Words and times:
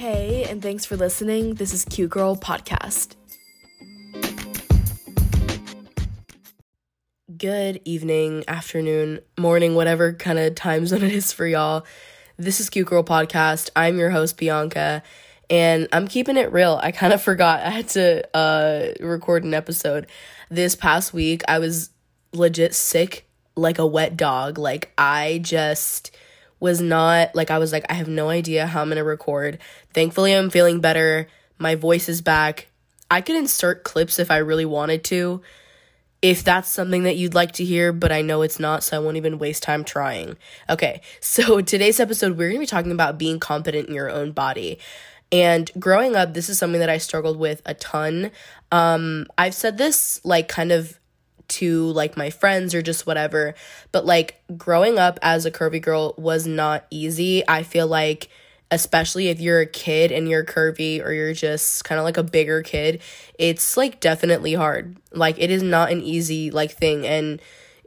Hey, 0.00 0.44
and 0.44 0.62
thanks 0.62 0.86
for 0.86 0.96
listening. 0.96 1.56
This 1.56 1.74
is 1.74 1.84
Cute 1.84 2.08
Girl 2.08 2.34
Podcast. 2.34 3.16
Good 7.36 7.82
evening, 7.84 8.44
afternoon, 8.48 9.20
morning, 9.38 9.74
whatever 9.74 10.14
kind 10.14 10.38
of 10.38 10.54
time 10.54 10.86
zone 10.86 11.02
it 11.02 11.12
is 11.12 11.34
for 11.34 11.46
y'all. 11.46 11.84
This 12.38 12.60
is 12.60 12.70
Cute 12.70 12.86
Girl 12.86 13.04
Podcast. 13.04 13.68
I'm 13.76 13.98
your 13.98 14.08
host, 14.08 14.38
Bianca, 14.38 15.02
and 15.50 15.86
I'm 15.92 16.08
keeping 16.08 16.38
it 16.38 16.50
real. 16.50 16.80
I 16.82 16.92
kind 16.92 17.12
of 17.12 17.20
forgot 17.20 17.60
I 17.60 17.68
had 17.68 17.88
to 17.90 18.26
uh, 18.34 18.92
record 19.00 19.44
an 19.44 19.52
episode. 19.52 20.06
This 20.48 20.74
past 20.74 21.12
week, 21.12 21.42
I 21.46 21.58
was 21.58 21.90
legit 22.32 22.74
sick 22.74 23.28
like 23.54 23.78
a 23.78 23.86
wet 23.86 24.16
dog. 24.16 24.56
Like, 24.56 24.94
I 24.96 25.40
just 25.42 26.10
was 26.60 26.80
not 26.80 27.34
like 27.34 27.50
I 27.50 27.58
was 27.58 27.72
like 27.72 27.86
I 27.90 27.94
have 27.94 28.08
no 28.08 28.28
idea 28.28 28.66
how 28.66 28.82
I'm 28.82 28.90
to 28.90 29.00
record. 29.00 29.58
Thankfully 29.92 30.32
I'm 30.34 30.50
feeling 30.50 30.80
better. 30.80 31.26
My 31.58 31.74
voice 31.74 32.08
is 32.08 32.20
back. 32.20 32.68
I 33.10 33.20
could 33.22 33.36
insert 33.36 33.82
clips 33.82 34.18
if 34.18 34.30
I 34.30 34.36
really 34.36 34.64
wanted 34.64 35.02
to. 35.04 35.42
If 36.22 36.44
that's 36.44 36.68
something 36.68 37.04
that 37.04 37.16
you'd 37.16 37.34
like 37.34 37.52
to 37.52 37.64
hear, 37.64 37.92
but 37.92 38.12
I 38.12 38.20
know 38.20 38.42
it's 38.42 38.60
not, 38.60 38.84
so 38.84 38.96
I 38.96 39.00
won't 39.00 39.16
even 39.16 39.38
waste 39.38 39.62
time 39.62 39.84
trying. 39.84 40.36
Okay, 40.68 41.00
so 41.20 41.62
today's 41.62 41.98
episode, 41.98 42.36
we're 42.36 42.50
gonna 42.50 42.60
be 42.60 42.66
talking 42.66 42.92
about 42.92 43.18
being 43.18 43.40
confident 43.40 43.88
in 43.88 43.94
your 43.94 44.10
own 44.10 44.32
body. 44.32 44.78
And 45.32 45.70
growing 45.78 46.16
up, 46.16 46.34
this 46.34 46.48
is 46.48 46.58
something 46.58 46.80
that 46.80 46.90
I 46.90 46.98
struggled 46.98 47.38
with 47.38 47.62
a 47.64 47.74
ton. 47.74 48.32
Um, 48.70 49.26
I've 49.38 49.54
said 49.54 49.78
this 49.78 50.20
like 50.24 50.48
kind 50.48 50.72
of 50.72 50.99
to 51.50 51.86
like 51.92 52.16
my 52.16 52.30
friends 52.30 52.74
or 52.74 52.82
just 52.82 53.06
whatever. 53.06 53.54
But 53.92 54.06
like 54.06 54.42
growing 54.56 54.98
up 54.98 55.18
as 55.22 55.46
a 55.46 55.50
curvy 55.50 55.80
girl 55.80 56.14
was 56.16 56.46
not 56.46 56.86
easy. 56.90 57.46
I 57.46 57.62
feel 57.62 57.86
like 57.86 58.28
especially 58.70 59.28
if 59.28 59.40
you're 59.40 59.60
a 59.60 59.66
kid 59.66 60.12
and 60.12 60.28
you're 60.28 60.44
curvy 60.44 61.04
or 61.04 61.12
you're 61.12 61.34
just 61.34 61.84
kind 61.84 61.98
of 61.98 62.04
like 62.04 62.16
a 62.16 62.22
bigger 62.22 62.62
kid, 62.62 63.02
it's 63.38 63.76
like 63.76 64.00
definitely 64.00 64.54
hard. 64.54 64.96
Like 65.12 65.36
it 65.38 65.50
is 65.50 65.62
not 65.62 65.90
an 65.90 66.02
easy 66.02 66.50
like 66.50 66.70
thing 66.70 67.06
and 67.06 67.40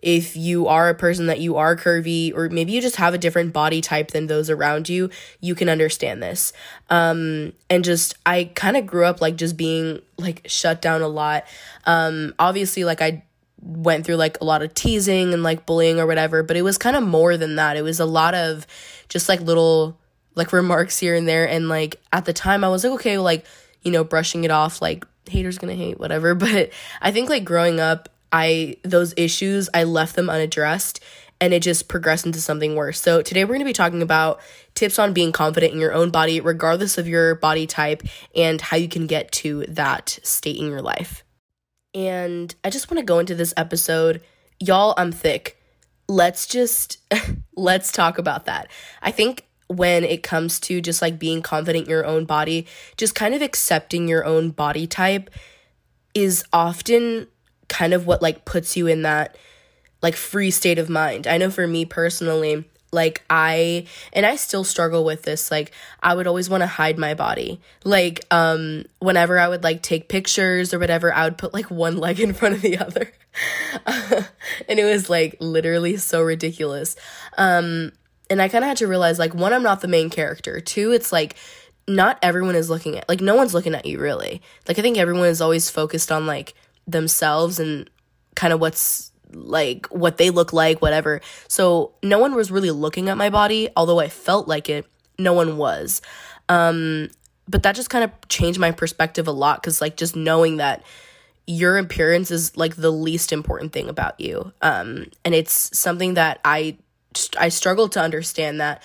if 0.03 0.35
you 0.35 0.67
are 0.67 0.89
a 0.89 0.93
person 0.93 1.27
that 1.27 1.39
you 1.39 1.55
are 1.55 1.77
curvy 1.77 2.35
or 2.35 2.49
maybe 2.49 2.73
you 2.73 2.81
just 2.81 2.97
have 2.97 3.13
a 3.13 3.17
different 3.17 3.53
body 3.53 3.79
type 3.79 4.11
than 4.11 4.27
those 4.27 4.49
around 4.49 4.89
you, 4.89 5.09
you 5.39 5.55
can 5.55 5.69
understand 5.69 6.21
this. 6.21 6.51
Um 6.89 7.53
and 7.69 7.85
just 7.85 8.15
I 8.25 8.51
kind 8.53 8.75
of 8.75 8.85
grew 8.85 9.05
up 9.05 9.21
like 9.21 9.37
just 9.37 9.55
being 9.55 10.01
like 10.17 10.41
shut 10.45 10.81
down 10.81 11.01
a 11.01 11.07
lot. 11.07 11.45
Um 11.85 12.35
obviously 12.37 12.83
like 12.83 13.01
I 13.01 13.23
went 13.63 14.05
through 14.05 14.17
like 14.17 14.39
a 14.41 14.43
lot 14.43 14.61
of 14.61 14.73
teasing 14.73 15.33
and 15.33 15.41
like 15.41 15.65
bullying 15.65 15.99
or 15.99 16.05
whatever, 16.05 16.43
but 16.43 16.57
it 16.57 16.61
was 16.61 16.77
kind 16.77 16.95
of 16.95 17.03
more 17.03 17.37
than 17.37 17.55
that. 17.55 17.77
It 17.77 17.81
was 17.81 17.99
a 17.99 18.05
lot 18.05 18.35
of 18.35 18.67
just 19.09 19.29
like 19.29 19.41
little 19.41 19.97
like 20.35 20.51
remarks 20.51 20.99
here 20.99 21.15
and 21.15 21.27
there 21.27 21.47
and 21.47 21.69
like 21.69 22.01
at 22.11 22.25
the 22.25 22.33
time 22.33 22.63
I 22.63 22.69
was 22.69 22.83
like 22.83 22.93
okay, 22.93 23.17
like 23.17 23.45
you 23.81 23.91
know, 23.91 24.03
brushing 24.03 24.43
it 24.43 24.51
off 24.51 24.81
like 24.81 25.05
haters 25.29 25.57
going 25.57 25.75
to 25.75 25.83
hate 25.83 25.99
whatever, 25.99 26.35
but 26.35 26.71
I 27.01 27.11
think 27.11 27.29
like 27.29 27.45
growing 27.45 27.79
up, 27.79 28.09
I 28.31 28.77
those 28.83 29.13
issues, 29.15 29.69
I 29.73 29.83
left 29.83 30.15
them 30.15 30.29
unaddressed 30.29 30.99
and 31.39 31.53
it 31.53 31.61
just 31.61 31.87
progressed 31.87 32.25
into 32.25 32.39
something 32.39 32.75
worse. 32.75 33.01
So 33.01 33.21
today 33.21 33.43
we're 33.43 33.49
going 33.49 33.59
to 33.59 33.65
be 33.65 33.73
talking 33.73 34.01
about 34.01 34.39
tips 34.75 34.97
on 34.97 35.13
being 35.13 35.31
confident 35.31 35.73
in 35.73 35.79
your 35.79 35.93
own 35.93 36.09
body 36.09 36.39
regardless 36.39 36.97
of 36.97 37.07
your 37.07 37.35
body 37.35 37.67
type 37.67 38.01
and 38.35 38.59
how 38.59 38.77
you 38.77 38.87
can 38.87 39.07
get 39.07 39.31
to 39.33 39.65
that 39.67 40.19
state 40.23 40.57
in 40.57 40.67
your 40.67 40.81
life. 40.81 41.23
And 41.93 42.53
I 42.63 42.69
just 42.69 42.89
want 42.89 42.99
to 42.99 43.05
go 43.05 43.19
into 43.19 43.35
this 43.35 43.53
episode. 43.55 44.21
Y'all, 44.59 44.93
I'm 44.97 45.11
thick. 45.11 45.59
Let's 46.07 46.47
just 46.47 46.97
let's 47.55 47.91
talk 47.91 48.17
about 48.17 48.45
that. 48.45 48.69
I 49.01 49.11
think 49.11 49.45
when 49.67 50.03
it 50.03 50.23
comes 50.23 50.59
to 50.61 50.81
just 50.81 51.01
like 51.01 51.17
being 51.19 51.41
confident 51.41 51.85
in 51.85 51.91
your 51.91 52.05
own 52.05 52.25
body, 52.25 52.67
just 52.97 53.15
kind 53.15 53.33
of 53.33 53.41
accepting 53.41 54.07
your 54.07 54.25
own 54.25 54.51
body 54.51 54.87
type 54.87 55.29
is 56.13 56.43
often 56.53 57.27
kind 57.69 57.93
of 57.93 58.05
what 58.05 58.21
like 58.21 58.45
puts 58.45 58.77
you 58.77 58.87
in 58.87 59.01
that 59.01 59.37
like 60.01 60.15
free 60.15 60.51
state 60.51 60.77
of 60.77 60.89
mind. 60.89 61.27
I 61.27 61.37
know 61.37 61.49
for 61.49 61.65
me 61.65 61.85
personally, 61.85 62.65
like 62.93 63.23
I 63.29 63.87
and 64.13 64.25
I 64.25 64.35
still 64.35 64.63
struggle 64.63 65.03
with 65.03 65.23
this 65.23 65.51
like 65.51 65.71
I 66.01 66.13
would 66.13 66.27
always 66.27 66.49
want 66.49 66.61
to 66.61 66.67
hide 66.67 66.97
my 66.97 67.13
body. 67.13 67.59
Like 67.83 68.25
um 68.31 68.85
whenever 68.99 69.39
I 69.39 69.47
would 69.47 69.63
like 69.63 69.81
take 69.81 70.07
pictures 70.07 70.73
or 70.73 70.79
whatever, 70.79 71.13
I 71.13 71.25
would 71.25 71.37
put 71.37 71.53
like 71.53 71.69
one 71.71 71.97
leg 71.97 72.19
in 72.19 72.33
front 72.33 72.55
of 72.55 72.61
the 72.61 72.77
other. 72.77 73.11
and 73.85 74.79
it 74.79 74.85
was 74.85 75.09
like 75.09 75.37
literally 75.39 75.97
so 75.97 76.21
ridiculous. 76.21 76.95
Um 77.37 77.91
and 78.29 78.41
I 78.41 78.47
kind 78.47 78.63
of 78.63 78.67
had 78.67 78.77
to 78.77 78.87
realize 78.87 79.19
like 79.19 79.33
one 79.33 79.53
I'm 79.53 79.63
not 79.63 79.81
the 79.81 79.87
main 79.87 80.09
character. 80.09 80.59
Two 80.59 80.91
it's 80.91 81.11
like 81.11 81.35
not 81.87 82.17
everyone 82.21 82.55
is 82.55 82.69
looking 82.69 82.97
at 82.97 83.09
like 83.09 83.21
no 83.21 83.35
one's 83.35 83.53
looking 83.53 83.75
at 83.75 83.85
you 83.85 83.99
really. 83.99 84.41
Like 84.67 84.79
I 84.79 84.81
think 84.81 84.97
everyone 84.97 85.27
is 85.27 85.41
always 85.41 85.69
focused 85.69 86.11
on 86.11 86.27
like 86.27 86.53
themselves 86.87 87.59
and 87.59 87.89
kind 88.35 88.53
of 88.53 88.59
what's 88.59 89.12
like 89.33 89.87
what 89.87 90.17
they 90.17 90.29
look 90.29 90.53
like, 90.53 90.81
whatever. 90.81 91.21
So 91.47 91.93
no 92.01 92.19
one 92.19 92.35
was 92.35 92.51
really 92.51 92.71
looking 92.71 93.09
at 93.09 93.17
my 93.17 93.29
body, 93.29 93.69
although 93.75 93.99
I 93.99 94.09
felt 94.09 94.47
like 94.47 94.69
it, 94.69 94.85
no 95.17 95.33
one 95.33 95.57
was. 95.57 96.01
Um, 96.49 97.09
but 97.47 97.63
that 97.63 97.75
just 97.75 97.89
kind 97.89 98.03
of 98.03 98.11
changed 98.29 98.59
my 98.59 98.71
perspective 98.71 99.27
a 99.27 99.31
lot 99.31 99.61
because, 99.61 99.81
like, 99.81 99.97
just 99.97 100.15
knowing 100.15 100.57
that 100.57 100.83
your 101.45 101.77
appearance 101.77 102.31
is 102.31 102.55
like 102.55 102.75
the 102.75 102.91
least 102.91 103.33
important 103.33 103.73
thing 103.73 103.89
about 103.89 104.19
you. 104.19 104.53
Um, 104.61 105.07
and 105.25 105.35
it's 105.35 105.77
something 105.77 106.13
that 106.13 106.39
I 106.45 106.77
I 107.37 107.49
struggle 107.49 107.89
to 107.89 108.01
understand 108.01 108.61
that 108.61 108.81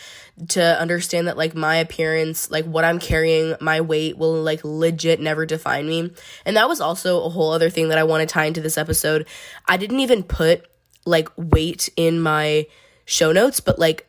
to 0.48 0.80
understand 0.80 1.26
that 1.26 1.36
like 1.36 1.54
my 1.54 1.76
appearance, 1.76 2.50
like 2.50 2.64
what 2.64 2.84
I'm 2.84 2.98
carrying, 2.98 3.56
my 3.60 3.80
weight 3.80 4.16
will 4.16 4.42
like 4.42 4.60
legit 4.62 5.20
never 5.20 5.46
define 5.46 5.88
me. 5.88 6.12
And 6.44 6.56
that 6.56 6.68
was 6.68 6.80
also 6.80 7.24
a 7.24 7.28
whole 7.28 7.52
other 7.52 7.70
thing 7.70 7.88
that 7.88 7.98
I 7.98 8.04
want 8.04 8.28
to 8.28 8.32
tie 8.32 8.44
into 8.44 8.60
this 8.60 8.78
episode. 8.78 9.26
I 9.66 9.76
didn't 9.76 10.00
even 10.00 10.22
put 10.22 10.66
like 11.04 11.28
weight 11.36 11.88
in 11.96 12.20
my 12.20 12.66
show 13.04 13.32
notes, 13.32 13.60
but 13.60 13.78
like 13.78 14.06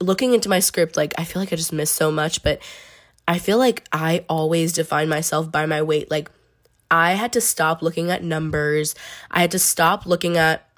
looking 0.00 0.34
into 0.34 0.48
my 0.48 0.58
script, 0.58 0.96
like 0.96 1.14
I 1.16 1.24
feel 1.24 1.40
like 1.40 1.52
I 1.52 1.56
just 1.56 1.72
missed 1.72 1.94
so 1.94 2.10
much, 2.10 2.42
but 2.42 2.60
I 3.28 3.38
feel 3.38 3.58
like 3.58 3.86
I 3.92 4.24
always 4.28 4.72
define 4.72 5.08
myself 5.08 5.52
by 5.52 5.66
my 5.66 5.82
weight. 5.82 6.10
Like 6.10 6.30
I 6.90 7.12
had 7.12 7.32
to 7.34 7.40
stop 7.40 7.82
looking 7.82 8.10
at 8.10 8.24
numbers. 8.24 8.94
I 9.30 9.40
had 9.40 9.52
to 9.52 9.58
stop 9.58 10.06
looking 10.06 10.36
at 10.36 10.68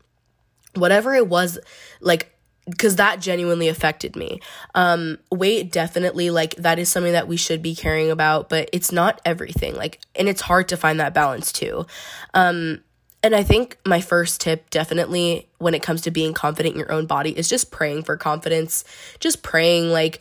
whatever 0.75 1.15
it 1.15 1.29
was 1.29 1.59
like 2.01 2.34
because 2.69 2.97
that 2.97 3.21
genuinely 3.21 3.69
affected 3.69 4.17
me. 4.17 4.41
Um, 4.75 5.19
weight 5.31 5.71
definitely 5.71 6.31
like 6.31 6.55
that 6.57 6.79
is 6.79 6.89
something 6.89 7.13
that 7.13 7.29
we 7.29 7.37
should 7.37 7.63
be 7.63 7.75
caring 7.75 8.11
about, 8.11 8.49
but 8.49 8.71
it's 8.73 8.91
not 8.91 9.21
everything. 9.25 9.75
Like, 9.75 10.01
and 10.15 10.29
it's 10.29 10.41
hard 10.41 10.69
to 10.69 10.77
find 10.77 10.99
that 11.01 11.15
balance 11.15 11.53
too. 11.53 11.87
Um, 12.33 12.81
and 13.23 13.35
I 13.35 13.43
think 13.43 13.79
my 13.87 14.01
first 14.01 14.41
tip, 14.41 14.69
definitely 14.71 15.49
when 15.59 15.75
it 15.75 15.83
comes 15.83 16.03
to 16.03 16.11
being 16.11 16.35
confident 16.35 16.75
in 16.75 16.79
your 16.79 16.93
own 16.93 17.07
body, 17.07 17.37
is 17.37 17.49
just 17.49 17.71
praying 17.71 18.05
for 18.05 18.17
confidence. 18.17 18.85
Just 19.19 19.43
praying, 19.43 19.91
like, 19.91 20.21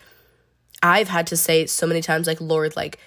I've 0.82 1.10
had 1.10 1.28
to 1.28 1.38
say 1.38 1.66
so 1.66 1.86
many 1.86 2.02
times, 2.02 2.28
like, 2.28 2.40
Lord, 2.40 2.76
like, 2.76 3.00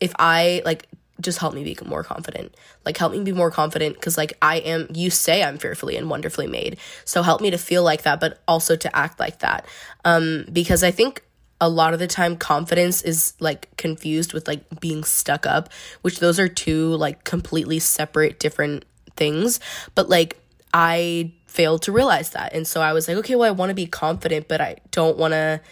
if 0.00 0.14
I, 0.18 0.62
like, 0.64 0.86
just 1.20 1.38
help 1.38 1.54
me 1.54 1.64
be 1.64 1.76
more 1.84 2.04
confident. 2.04 2.54
Like 2.84 2.96
help 2.96 3.12
me 3.12 3.20
be 3.20 3.32
more 3.32 3.50
confident 3.50 3.94
because 3.94 4.16
like 4.18 4.36
I 4.42 4.58
am 4.58 4.88
you 4.92 5.10
say 5.10 5.42
I'm 5.42 5.58
fearfully 5.58 5.96
and 5.96 6.10
wonderfully 6.10 6.46
made. 6.46 6.78
So 7.04 7.22
help 7.22 7.40
me 7.40 7.50
to 7.50 7.58
feel 7.58 7.82
like 7.82 8.02
that 8.02 8.20
but 8.20 8.40
also 8.46 8.76
to 8.76 8.96
act 8.96 9.18
like 9.18 9.40
that. 9.40 9.66
Um 10.04 10.46
because 10.52 10.82
I 10.82 10.90
think 10.90 11.22
a 11.60 11.68
lot 11.68 11.94
of 11.94 11.98
the 11.98 12.06
time 12.06 12.36
confidence 12.36 13.02
is 13.02 13.32
like 13.40 13.74
confused 13.76 14.34
with 14.34 14.46
like 14.46 14.80
being 14.80 15.04
stuck 15.04 15.46
up, 15.46 15.70
which 16.02 16.20
those 16.20 16.38
are 16.38 16.48
two 16.48 16.94
like 16.96 17.24
completely 17.24 17.78
separate 17.78 18.38
different 18.38 18.84
things. 19.16 19.58
But 19.94 20.08
like 20.08 20.38
I 20.74 21.32
failed 21.46 21.82
to 21.82 21.92
realize 21.92 22.30
that. 22.30 22.52
And 22.52 22.66
so 22.66 22.82
I 22.82 22.92
was 22.92 23.08
like, 23.08 23.16
okay, 23.18 23.34
well 23.36 23.48
I 23.48 23.52
want 23.52 23.70
to 23.70 23.74
be 23.74 23.86
confident, 23.86 24.48
but 24.48 24.60
I 24.60 24.76
don't 24.90 25.16
want 25.16 25.32
to 25.32 25.62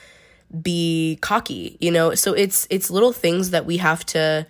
be 0.62 1.18
cocky, 1.20 1.76
you 1.80 1.90
know? 1.90 2.14
So 2.14 2.32
it's 2.32 2.66
it's 2.70 2.90
little 2.90 3.12
things 3.12 3.50
that 3.50 3.66
we 3.66 3.76
have 3.76 4.06
to 4.06 4.46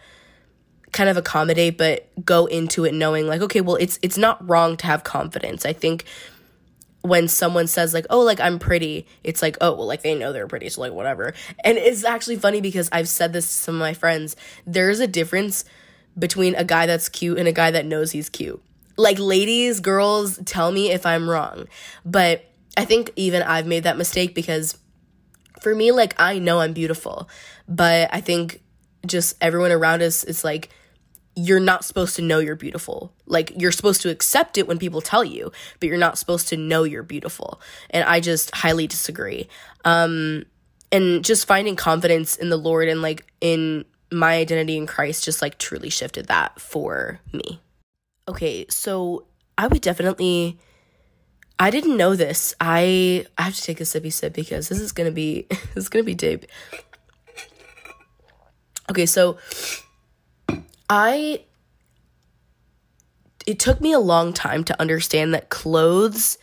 kind 0.94 1.10
of 1.10 1.16
accommodate 1.16 1.76
but 1.76 2.08
go 2.24 2.46
into 2.46 2.84
it 2.84 2.94
knowing 2.94 3.26
like 3.26 3.42
okay 3.42 3.60
well 3.60 3.74
it's 3.76 3.98
it's 4.00 4.16
not 4.16 4.48
wrong 4.48 4.76
to 4.78 4.86
have 4.86 5.04
confidence. 5.04 5.66
I 5.66 5.72
think 5.74 6.04
when 7.02 7.28
someone 7.28 7.66
says 7.66 7.92
like 7.92 8.06
oh 8.08 8.20
like 8.20 8.40
i'm 8.40 8.58
pretty 8.58 9.06
it's 9.22 9.42
like 9.42 9.58
oh 9.60 9.74
well 9.74 9.86
like 9.86 10.00
they 10.00 10.14
know 10.14 10.32
they're 10.32 10.46
pretty 10.46 10.68
so 10.70 10.80
like 10.80 10.92
whatever. 10.92 11.34
And 11.62 11.76
it's 11.76 12.04
actually 12.04 12.36
funny 12.36 12.60
because 12.60 12.88
i've 12.92 13.08
said 13.08 13.32
this 13.32 13.46
to 13.46 13.52
some 13.52 13.74
of 13.74 13.80
my 13.80 13.92
friends. 13.92 14.36
There's 14.66 15.00
a 15.00 15.06
difference 15.06 15.64
between 16.16 16.54
a 16.54 16.64
guy 16.64 16.86
that's 16.86 17.08
cute 17.08 17.38
and 17.38 17.48
a 17.48 17.52
guy 17.52 17.72
that 17.72 17.84
knows 17.84 18.12
he's 18.12 18.28
cute. 18.28 18.62
Like 18.96 19.18
ladies 19.18 19.80
girls 19.80 20.38
tell 20.46 20.70
me 20.70 20.92
if 20.92 21.04
i'm 21.04 21.28
wrong. 21.28 21.66
But 22.06 22.44
i 22.76 22.84
think 22.84 23.10
even 23.16 23.42
i've 23.42 23.66
made 23.66 23.82
that 23.82 23.98
mistake 23.98 24.34
because 24.34 24.78
for 25.60 25.74
me 25.74 25.90
like 25.90 26.14
i 26.18 26.38
know 26.38 26.60
i'm 26.60 26.72
beautiful 26.72 27.28
but 27.68 28.08
i 28.12 28.20
think 28.20 28.60
just 29.06 29.36
everyone 29.40 29.70
around 29.70 30.02
us 30.02 30.24
is 30.24 30.44
like 30.44 30.70
you're 31.36 31.60
not 31.60 31.84
supposed 31.84 32.16
to 32.16 32.22
know 32.22 32.38
you're 32.38 32.56
beautiful. 32.56 33.12
Like 33.26 33.52
you're 33.56 33.72
supposed 33.72 34.02
to 34.02 34.10
accept 34.10 34.56
it 34.56 34.68
when 34.68 34.78
people 34.78 35.00
tell 35.00 35.24
you, 35.24 35.50
but 35.80 35.88
you're 35.88 35.98
not 35.98 36.18
supposed 36.18 36.48
to 36.48 36.56
know 36.56 36.84
you're 36.84 37.02
beautiful. 37.02 37.60
And 37.90 38.04
I 38.04 38.20
just 38.20 38.54
highly 38.54 38.86
disagree. 38.86 39.48
Um 39.84 40.44
and 40.92 41.24
just 41.24 41.46
finding 41.46 41.74
confidence 41.74 42.36
in 42.36 42.50
the 42.50 42.56
Lord 42.56 42.88
and 42.88 43.02
like 43.02 43.26
in 43.40 43.84
my 44.12 44.36
identity 44.36 44.76
in 44.76 44.86
Christ 44.86 45.24
just 45.24 45.42
like 45.42 45.58
truly 45.58 45.90
shifted 45.90 46.26
that 46.26 46.60
for 46.60 47.20
me. 47.32 47.60
Okay, 48.28 48.66
so 48.68 49.26
I 49.58 49.66
would 49.66 49.82
definitely 49.82 50.58
I 51.58 51.70
didn't 51.70 51.96
know 51.96 52.14
this. 52.14 52.54
I 52.60 53.26
I 53.36 53.42
have 53.42 53.54
to 53.56 53.62
take 53.62 53.80
a 53.80 53.84
sippy 53.84 54.12
sip 54.12 54.34
because 54.34 54.68
this 54.68 54.80
is 54.80 54.92
gonna 54.92 55.10
be 55.10 55.46
this 55.50 55.84
is 55.84 55.88
gonna 55.88 56.04
be 56.04 56.14
deep. 56.14 56.46
Okay, 58.90 59.06
so 59.06 59.38
I 60.96 61.40
it 63.46 63.58
took 63.58 63.80
me 63.80 63.92
a 63.92 63.98
long 63.98 64.32
time 64.32 64.62
to 64.62 64.80
understand 64.80 65.34
that 65.34 65.48
clothes 65.48 66.38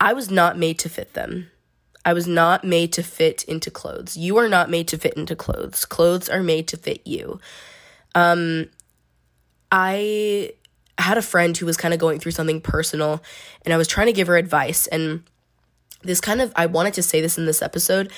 I 0.00 0.14
was 0.14 0.30
not 0.30 0.58
made 0.58 0.78
to 0.80 0.88
fit 0.88 1.12
them. 1.12 1.50
I 2.02 2.14
was 2.14 2.26
not 2.26 2.64
made 2.64 2.94
to 2.94 3.02
fit 3.02 3.44
into 3.44 3.70
clothes. 3.70 4.16
You 4.16 4.38
are 4.38 4.48
not 4.48 4.70
made 4.70 4.88
to 4.88 4.98
fit 4.98 5.14
into 5.14 5.36
clothes. 5.36 5.84
Clothes 5.84 6.30
are 6.30 6.42
made 6.42 6.66
to 6.68 6.78
fit 6.78 7.06
you. 7.06 7.40
Um, 8.14 8.70
I 9.70 10.54
had 10.96 11.18
a 11.18 11.22
friend 11.22 11.54
who 11.54 11.66
was 11.66 11.76
kind 11.76 11.92
of 11.92 12.00
going 12.00 12.20
through 12.20 12.32
something 12.32 12.60
personal, 12.62 13.22
and 13.66 13.74
I 13.74 13.76
was 13.76 13.86
trying 13.86 14.06
to 14.06 14.12
give 14.14 14.28
her 14.28 14.36
advice. 14.36 14.86
And 14.86 15.24
this 16.02 16.20
kind 16.20 16.40
of, 16.40 16.52
I 16.56 16.66
wanted 16.66 16.94
to 16.94 17.02
say 17.02 17.20
this 17.20 17.38
in 17.38 17.46
this 17.46 17.62
episode, 17.62 18.12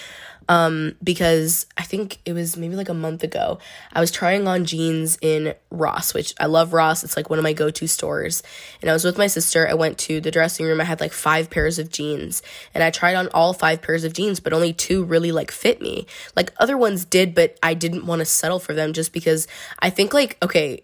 um, 0.48 0.94
because 1.02 1.66
I 1.76 1.82
think 1.82 2.18
it 2.24 2.32
was 2.32 2.56
maybe 2.56 2.76
like 2.76 2.88
a 2.88 2.94
month 2.94 3.22
ago. 3.22 3.58
I 3.92 4.00
was 4.00 4.10
trying 4.10 4.46
on 4.46 4.64
jeans 4.64 5.18
in 5.20 5.54
Ross, 5.70 6.12
which 6.12 6.34
I 6.38 6.46
love 6.46 6.72
Ross. 6.72 7.02
It's 7.04 7.16
like 7.16 7.30
one 7.30 7.38
of 7.38 7.42
my 7.42 7.52
go 7.52 7.70
to 7.70 7.86
stores. 7.86 8.42
And 8.82 8.90
I 8.90 8.92
was 8.92 9.04
with 9.04 9.18
my 9.18 9.26
sister. 9.26 9.68
I 9.68 9.74
went 9.74 9.98
to 9.98 10.20
the 10.20 10.30
dressing 10.30 10.66
room. 10.66 10.80
I 10.80 10.84
had 10.84 11.00
like 11.00 11.12
five 11.12 11.50
pairs 11.50 11.78
of 11.78 11.90
jeans, 11.90 12.42
and 12.74 12.82
I 12.84 12.90
tried 12.90 13.14
on 13.14 13.28
all 13.28 13.52
five 13.52 13.82
pairs 13.82 14.04
of 14.04 14.12
jeans, 14.12 14.40
but 14.40 14.52
only 14.52 14.72
two 14.72 15.04
really 15.04 15.32
like 15.32 15.50
fit 15.50 15.80
me. 15.80 16.06
Like 16.36 16.52
other 16.58 16.76
ones 16.76 17.04
did, 17.04 17.34
but 17.34 17.58
I 17.62 17.74
didn't 17.74 18.06
want 18.06 18.20
to 18.20 18.26
settle 18.26 18.58
for 18.58 18.74
them 18.74 18.92
just 18.92 19.12
because 19.12 19.48
I 19.78 19.90
think 19.90 20.12
like, 20.12 20.36
okay, 20.42 20.82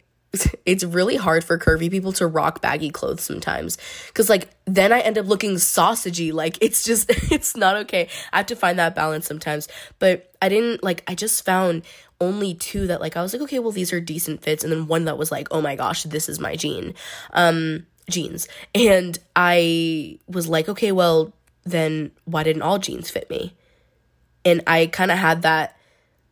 it's 0.64 0.84
really 0.84 1.16
hard 1.16 1.42
for 1.42 1.58
curvy 1.58 1.90
people 1.90 2.12
to 2.12 2.26
rock 2.26 2.60
baggy 2.60 2.90
clothes 2.90 3.22
sometimes. 3.22 3.78
Because 4.08 4.28
like 4.30 4.48
then 4.64 4.92
i 4.92 5.00
end 5.00 5.18
up 5.18 5.26
looking 5.26 5.56
sausagey 5.56 6.32
like 6.32 6.58
it's 6.60 6.84
just 6.84 7.10
it's 7.32 7.56
not 7.56 7.76
okay. 7.76 8.08
I 8.32 8.38
have 8.38 8.46
to 8.46 8.56
find 8.56 8.78
that 8.78 8.94
balance 8.94 9.26
sometimes. 9.26 9.68
But 9.98 10.32
i 10.40 10.48
didn't 10.48 10.82
like 10.82 11.02
i 11.08 11.14
just 11.14 11.44
found 11.44 11.82
only 12.20 12.54
two 12.54 12.86
that 12.86 13.00
like 13.00 13.16
i 13.16 13.22
was 13.22 13.32
like 13.32 13.42
okay 13.42 13.58
well 13.58 13.72
these 13.72 13.92
are 13.92 14.00
decent 14.00 14.42
fits 14.42 14.62
and 14.62 14.72
then 14.72 14.86
one 14.86 15.06
that 15.06 15.16
was 15.16 15.32
like 15.32 15.48
oh 15.50 15.62
my 15.62 15.74
gosh 15.74 16.02
this 16.02 16.28
is 16.28 16.38
my 16.38 16.54
jean 16.54 16.94
um 17.32 17.86
jeans. 18.08 18.46
And 18.74 19.18
i 19.34 20.18
was 20.28 20.48
like 20.48 20.68
okay 20.68 20.92
well 20.92 21.32
then 21.64 22.10
why 22.24 22.42
didn't 22.42 22.62
all 22.62 22.78
jeans 22.78 23.10
fit 23.10 23.28
me? 23.30 23.54
And 24.44 24.62
i 24.68 24.86
kind 24.86 25.10
of 25.10 25.18
had 25.18 25.42
that 25.42 25.76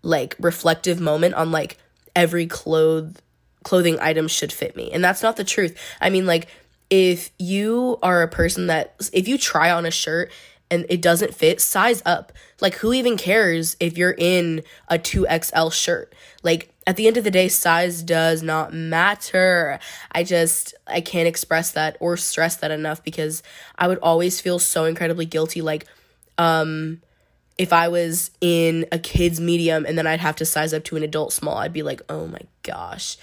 like 0.02 0.36
reflective 0.38 1.00
moment 1.00 1.34
on 1.34 1.50
like 1.50 1.78
every 2.14 2.46
clothes 2.46 3.16
clothing 3.64 3.98
items 4.00 4.30
should 4.30 4.52
fit 4.52 4.76
me. 4.76 4.90
And 4.92 5.02
that's 5.02 5.22
not 5.22 5.36
the 5.36 5.44
truth. 5.44 5.78
I 6.00 6.10
mean, 6.10 6.26
like, 6.26 6.48
if 6.90 7.30
you 7.38 7.98
are 8.02 8.22
a 8.22 8.28
person 8.28 8.68
that, 8.68 8.94
if 9.12 9.28
you 9.28 9.36
try 9.38 9.70
on 9.70 9.84
a 9.84 9.90
shirt 9.90 10.30
and 10.70 10.86
it 10.88 11.02
doesn't 11.02 11.34
fit, 11.34 11.60
size 11.60 12.02
up. 12.04 12.32
Like, 12.60 12.76
who 12.76 12.92
even 12.92 13.16
cares 13.16 13.76
if 13.80 13.96
you're 13.96 14.14
in 14.16 14.62
a 14.88 14.98
2XL 14.98 15.72
shirt? 15.72 16.14
Like, 16.42 16.72
at 16.86 16.96
the 16.96 17.06
end 17.06 17.16
of 17.16 17.24
the 17.24 17.30
day, 17.30 17.48
size 17.48 18.02
does 18.02 18.42
not 18.42 18.72
matter. 18.72 19.78
I 20.12 20.24
just, 20.24 20.74
I 20.86 21.00
can't 21.00 21.28
express 21.28 21.72
that 21.72 21.96
or 22.00 22.16
stress 22.16 22.56
that 22.56 22.70
enough 22.70 23.04
because 23.04 23.42
I 23.76 23.88
would 23.88 23.98
always 23.98 24.40
feel 24.40 24.58
so 24.58 24.84
incredibly 24.84 25.26
guilty. 25.26 25.60
Like, 25.60 25.86
um, 26.38 27.02
if 27.58 27.72
I 27.72 27.88
was 27.88 28.30
in 28.40 28.86
a 28.92 28.98
kid's 28.98 29.40
medium 29.40 29.84
and 29.84 29.98
then 29.98 30.06
I'd 30.06 30.20
have 30.20 30.36
to 30.36 30.46
size 30.46 30.72
up 30.72 30.84
to 30.84 30.96
an 30.96 31.02
adult 31.02 31.32
small, 31.32 31.58
I'd 31.58 31.72
be 31.72 31.82
like, 31.82 32.00
oh 32.08 32.26
my 32.26 32.40
gosh. 32.62 33.16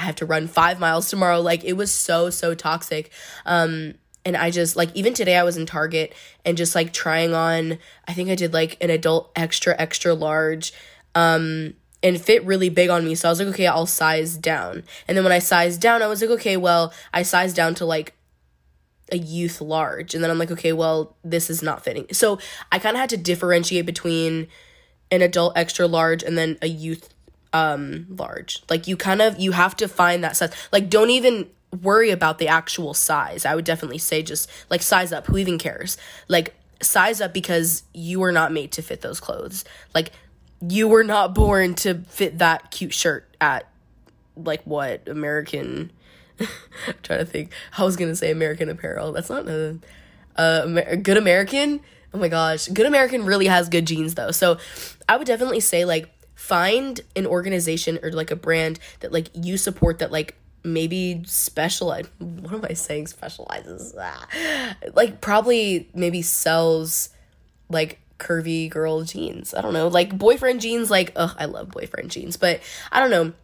I 0.00 0.04
have 0.04 0.16
to 0.16 0.26
run 0.26 0.48
five 0.48 0.80
miles 0.80 1.08
tomorrow. 1.08 1.40
Like 1.40 1.62
it 1.62 1.74
was 1.74 1.92
so, 1.92 2.30
so 2.30 2.54
toxic. 2.54 3.12
Um, 3.44 3.94
and 4.24 4.36
I 4.36 4.50
just 4.50 4.76
like 4.76 4.90
even 4.94 5.14
today 5.14 5.36
I 5.36 5.44
was 5.44 5.56
in 5.56 5.66
Target 5.66 6.14
and 6.44 6.56
just 6.56 6.74
like 6.74 6.92
trying 6.92 7.34
on 7.34 7.78
I 8.06 8.12
think 8.12 8.28
I 8.28 8.34
did 8.34 8.52
like 8.52 8.82
an 8.82 8.90
adult 8.90 9.30
extra 9.34 9.74
extra 9.78 10.12
large 10.12 10.74
um 11.14 11.72
and 12.02 12.20
fit 12.20 12.44
really 12.44 12.68
big 12.68 12.90
on 12.90 13.04
me. 13.04 13.14
So 13.14 13.28
I 13.28 13.32
was 13.32 13.40
like, 13.40 13.48
okay, 13.48 13.66
I'll 13.66 13.86
size 13.86 14.36
down. 14.36 14.84
And 15.06 15.16
then 15.16 15.24
when 15.24 15.32
I 15.32 15.38
sized 15.38 15.80
down, 15.80 16.02
I 16.02 16.06
was 16.06 16.22
like, 16.22 16.30
okay, 16.30 16.56
well, 16.56 16.94
I 17.12 17.22
sized 17.22 17.56
down 17.56 17.74
to 17.76 17.84
like 17.84 18.14
a 19.12 19.18
youth 19.18 19.60
large. 19.60 20.14
And 20.14 20.24
then 20.24 20.30
I'm 20.30 20.38
like, 20.38 20.50
okay, 20.50 20.72
well, 20.72 21.16
this 21.22 21.50
is 21.50 21.62
not 21.62 21.84
fitting. 21.84 22.06
So 22.12 22.38
I 22.72 22.78
kind 22.78 22.96
of 22.96 23.00
had 23.00 23.10
to 23.10 23.16
differentiate 23.18 23.84
between 23.84 24.48
an 25.10 25.20
adult 25.20 25.56
extra 25.56 25.86
large 25.86 26.22
and 26.22 26.38
then 26.38 26.56
a 26.62 26.68
youth 26.68 27.12
um 27.52 28.06
large. 28.10 28.62
Like 28.68 28.86
you 28.86 28.96
kind 28.96 29.20
of 29.22 29.38
you 29.38 29.52
have 29.52 29.76
to 29.76 29.88
find 29.88 30.24
that 30.24 30.36
size. 30.36 30.52
Like 30.72 30.88
don't 30.90 31.10
even 31.10 31.48
worry 31.82 32.10
about 32.10 32.38
the 32.38 32.48
actual 32.48 32.94
size. 32.94 33.44
I 33.44 33.54
would 33.54 33.64
definitely 33.64 33.98
say 33.98 34.22
just 34.22 34.50
like 34.68 34.82
size 34.82 35.12
up. 35.12 35.26
Who 35.26 35.38
even 35.38 35.58
cares? 35.58 35.96
Like 36.28 36.54
size 36.82 37.20
up 37.20 37.32
because 37.32 37.82
you 37.92 38.20
were 38.20 38.32
not 38.32 38.52
made 38.52 38.72
to 38.72 38.82
fit 38.82 39.00
those 39.00 39.20
clothes. 39.20 39.64
Like 39.94 40.12
you 40.66 40.88
were 40.88 41.04
not 41.04 41.34
born 41.34 41.74
to 41.76 41.94
fit 42.08 42.38
that 42.38 42.70
cute 42.70 42.94
shirt 42.94 43.36
at 43.40 43.66
like 44.36 44.62
what 44.62 45.08
American 45.08 45.92
I'm 46.40 46.94
trying 47.02 47.18
to 47.20 47.24
think. 47.26 47.52
I 47.76 47.84
was 47.84 47.96
gonna 47.96 48.16
say 48.16 48.30
American 48.30 48.68
Apparel. 48.68 49.12
That's 49.12 49.30
not 49.30 49.46
a, 49.48 49.78
a, 50.36 50.84
a 50.92 50.96
good 50.96 51.16
American. 51.16 51.80
Oh 52.12 52.18
my 52.18 52.28
gosh, 52.28 52.66
Good 52.66 52.86
American 52.86 53.24
really 53.24 53.46
has 53.46 53.68
good 53.68 53.86
jeans 53.86 54.14
though. 54.14 54.32
So 54.32 54.58
I 55.08 55.16
would 55.16 55.26
definitely 55.26 55.60
say 55.60 55.84
like 55.84 56.10
find 56.40 57.02
an 57.14 57.26
organization 57.26 57.98
or 58.02 58.10
like 58.12 58.30
a 58.30 58.36
brand 58.36 58.78
that 59.00 59.12
like 59.12 59.28
you 59.34 59.58
support 59.58 59.98
that 59.98 60.10
like 60.10 60.36
maybe 60.64 61.22
specialize 61.26 62.08
what 62.18 62.54
am 62.54 62.64
i 62.64 62.72
saying? 62.72 63.06
Specializes. 63.06 63.94
Ah. 64.00 64.26
like 64.94 65.20
probably 65.20 65.90
maybe 65.94 66.22
sells 66.22 67.10
like 67.68 68.00
curvy 68.18 68.70
girl 68.70 69.02
jeans. 69.02 69.52
I 69.52 69.60
don't 69.60 69.74
know. 69.74 69.88
Like 69.88 70.16
boyfriend 70.16 70.62
jeans 70.62 70.90
like 70.90 71.12
oh 71.14 71.34
i 71.38 71.44
love 71.44 71.68
boyfriend 71.68 72.10
jeans 72.10 72.38
but 72.38 72.60
i 72.90 73.00
don't 73.00 73.10
know. 73.10 73.34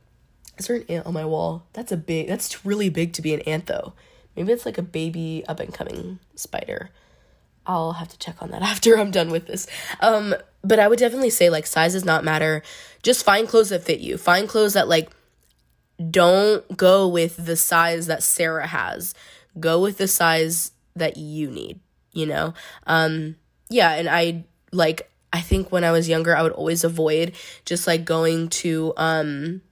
Is 0.56 0.66
there 0.66 0.76
an 0.76 0.86
ant 0.88 1.06
on 1.06 1.12
my 1.12 1.26
wall? 1.26 1.66
That's 1.74 1.92
a 1.92 1.98
big 1.98 2.28
that's 2.28 2.64
really 2.64 2.88
big 2.88 3.12
to 3.12 3.22
be 3.22 3.34
an 3.34 3.42
ant 3.42 3.66
though. 3.66 3.92
Maybe 4.34 4.52
it's 4.52 4.64
like 4.64 4.78
a 4.78 4.82
baby 4.82 5.44
up 5.46 5.60
and 5.60 5.72
coming 5.72 6.18
spider 6.34 6.88
I'll 7.66 7.92
have 7.92 8.08
to 8.08 8.18
check 8.18 8.42
on 8.42 8.50
that 8.50 8.62
after 8.72 8.98
I'm 8.98 9.10
done 9.10 9.30
with 9.30 9.46
this. 9.46 9.66
Um, 10.00 10.34
but 10.62 10.78
I 10.78 10.88
would 10.88 10.98
definitely 10.98 11.30
say 11.30 11.50
like 11.50 11.66
size 11.66 11.92
does 11.92 12.04
not 12.04 12.24
matter. 12.24 12.62
Just 13.02 13.24
find 13.24 13.48
clothes 13.48 13.70
that 13.70 13.82
fit 13.82 14.00
you. 14.00 14.18
Find 14.18 14.48
clothes 14.48 14.74
that 14.74 14.88
like 14.88 15.10
don't 16.10 16.76
go 16.76 17.08
with 17.08 17.44
the 17.44 17.56
size 17.56 18.06
that 18.06 18.22
Sarah 18.22 18.66
has. 18.66 19.14
Go 19.58 19.80
with 19.80 19.98
the 19.98 20.08
size 20.08 20.72
that 20.94 21.16
you 21.16 21.50
need, 21.50 21.80
you 22.12 22.26
know? 22.26 22.54
Um, 22.86 23.36
yeah, 23.68 23.92
and 23.92 24.08
I 24.08 24.44
like 24.72 25.10
I 25.32 25.40
think 25.40 25.72
when 25.72 25.84
I 25.84 25.90
was 25.92 26.08
younger 26.08 26.36
I 26.36 26.42
would 26.42 26.52
always 26.52 26.84
avoid 26.84 27.32
just 27.64 27.86
like 27.86 28.04
going 28.04 28.48
to 28.48 28.92
um 28.96 29.62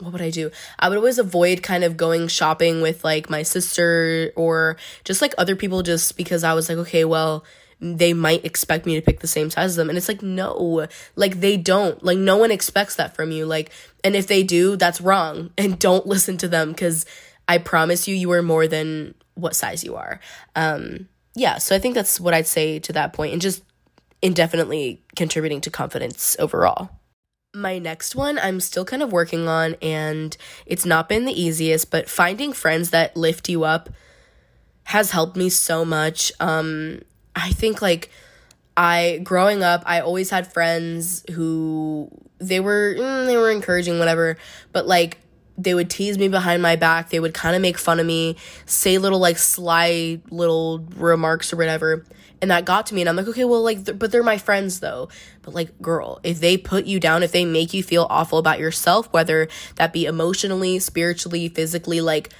what 0.00 0.12
would 0.12 0.22
I 0.22 0.30
do? 0.30 0.50
I 0.78 0.88
would 0.88 0.98
always 0.98 1.18
avoid 1.18 1.62
kind 1.62 1.84
of 1.84 1.96
going 1.96 2.28
shopping 2.28 2.80
with 2.82 3.04
like 3.04 3.28
my 3.30 3.42
sister 3.42 4.32
or 4.36 4.76
just 5.04 5.22
like 5.22 5.34
other 5.38 5.56
people 5.56 5.82
just 5.82 6.16
because 6.16 6.44
I 6.44 6.54
was 6.54 6.68
like, 6.68 6.78
okay, 6.78 7.04
well, 7.04 7.44
they 7.80 8.12
might 8.12 8.44
expect 8.44 8.86
me 8.86 8.96
to 8.96 9.02
pick 9.02 9.20
the 9.20 9.26
same 9.26 9.50
size 9.50 9.70
as 9.70 9.76
them. 9.76 9.88
And 9.88 9.96
it's 9.96 10.08
like, 10.08 10.22
no, 10.22 10.86
like 11.14 11.40
they 11.40 11.56
don't. 11.56 12.02
Like, 12.02 12.18
no 12.18 12.36
one 12.36 12.50
expects 12.50 12.96
that 12.96 13.14
from 13.14 13.30
you. 13.30 13.46
Like, 13.46 13.70
and 14.02 14.16
if 14.16 14.26
they 14.26 14.42
do, 14.42 14.76
that's 14.76 15.00
wrong. 15.00 15.50
And 15.58 15.78
don't 15.78 16.06
listen 16.06 16.36
to 16.38 16.48
them 16.48 16.70
because 16.70 17.04
I 17.46 17.58
promise 17.58 18.08
you, 18.08 18.14
you 18.14 18.30
are 18.32 18.42
more 18.42 18.66
than 18.66 19.14
what 19.34 19.54
size 19.54 19.84
you 19.84 19.96
are. 19.96 20.20
Um, 20.56 21.08
yeah, 21.34 21.58
so 21.58 21.76
I 21.76 21.78
think 21.78 21.94
that's 21.94 22.18
what 22.18 22.34
I'd 22.34 22.46
say 22.46 22.78
to 22.80 22.92
that 22.94 23.12
point 23.12 23.32
and 23.32 23.42
just 23.42 23.62
indefinitely 24.22 25.02
contributing 25.14 25.60
to 25.62 25.70
confidence 25.70 26.36
overall. 26.38 26.90
My 27.58 27.78
next 27.78 28.14
one 28.14 28.38
I'm 28.38 28.60
still 28.60 28.84
kind 28.84 29.02
of 29.02 29.10
working 29.10 29.48
on, 29.48 29.74
and 29.82 30.36
it's 30.64 30.86
not 30.86 31.08
been 31.08 31.24
the 31.24 31.32
easiest, 31.32 31.90
but 31.90 32.08
finding 32.08 32.52
friends 32.52 32.90
that 32.90 33.16
lift 33.16 33.48
you 33.48 33.64
up 33.64 33.90
has 34.84 35.10
helped 35.10 35.36
me 35.36 35.50
so 35.50 35.84
much. 35.84 36.30
Um, 36.38 37.02
I 37.34 37.50
think 37.50 37.82
like 37.82 38.10
I 38.76 39.20
growing 39.24 39.64
up, 39.64 39.82
I 39.86 40.00
always 40.00 40.30
had 40.30 40.52
friends 40.52 41.24
who 41.32 42.08
they 42.38 42.60
were 42.60 42.94
mm, 42.96 43.26
they 43.26 43.36
were 43.36 43.50
encouraging 43.50 43.98
whatever, 43.98 44.36
but 44.72 44.86
like 44.86 45.18
they 45.56 45.74
would 45.74 45.90
tease 45.90 46.16
me 46.16 46.28
behind 46.28 46.62
my 46.62 46.76
back. 46.76 47.10
They 47.10 47.18
would 47.18 47.34
kind 47.34 47.56
of 47.56 47.62
make 47.62 47.76
fun 47.76 47.98
of 47.98 48.06
me, 48.06 48.36
say 48.66 48.98
little 48.98 49.18
like 49.18 49.36
sly 49.36 50.20
little 50.30 50.86
remarks 50.96 51.52
or 51.52 51.56
whatever 51.56 52.04
and 52.40 52.50
that 52.50 52.64
got 52.64 52.86
to 52.86 52.94
me 52.94 53.00
and 53.00 53.08
i'm 53.08 53.16
like 53.16 53.28
okay 53.28 53.44
well 53.44 53.62
like 53.62 53.84
th- 53.84 53.98
but 53.98 54.10
they're 54.10 54.22
my 54.22 54.38
friends 54.38 54.80
though 54.80 55.08
but 55.42 55.54
like 55.54 55.80
girl 55.80 56.20
if 56.22 56.40
they 56.40 56.56
put 56.56 56.86
you 56.86 57.00
down 57.00 57.22
if 57.22 57.32
they 57.32 57.44
make 57.44 57.74
you 57.74 57.82
feel 57.82 58.06
awful 58.10 58.38
about 58.38 58.58
yourself 58.58 59.12
whether 59.12 59.48
that 59.76 59.92
be 59.92 60.04
emotionally 60.04 60.78
spiritually 60.78 61.48
physically 61.48 62.00
like 62.00 62.30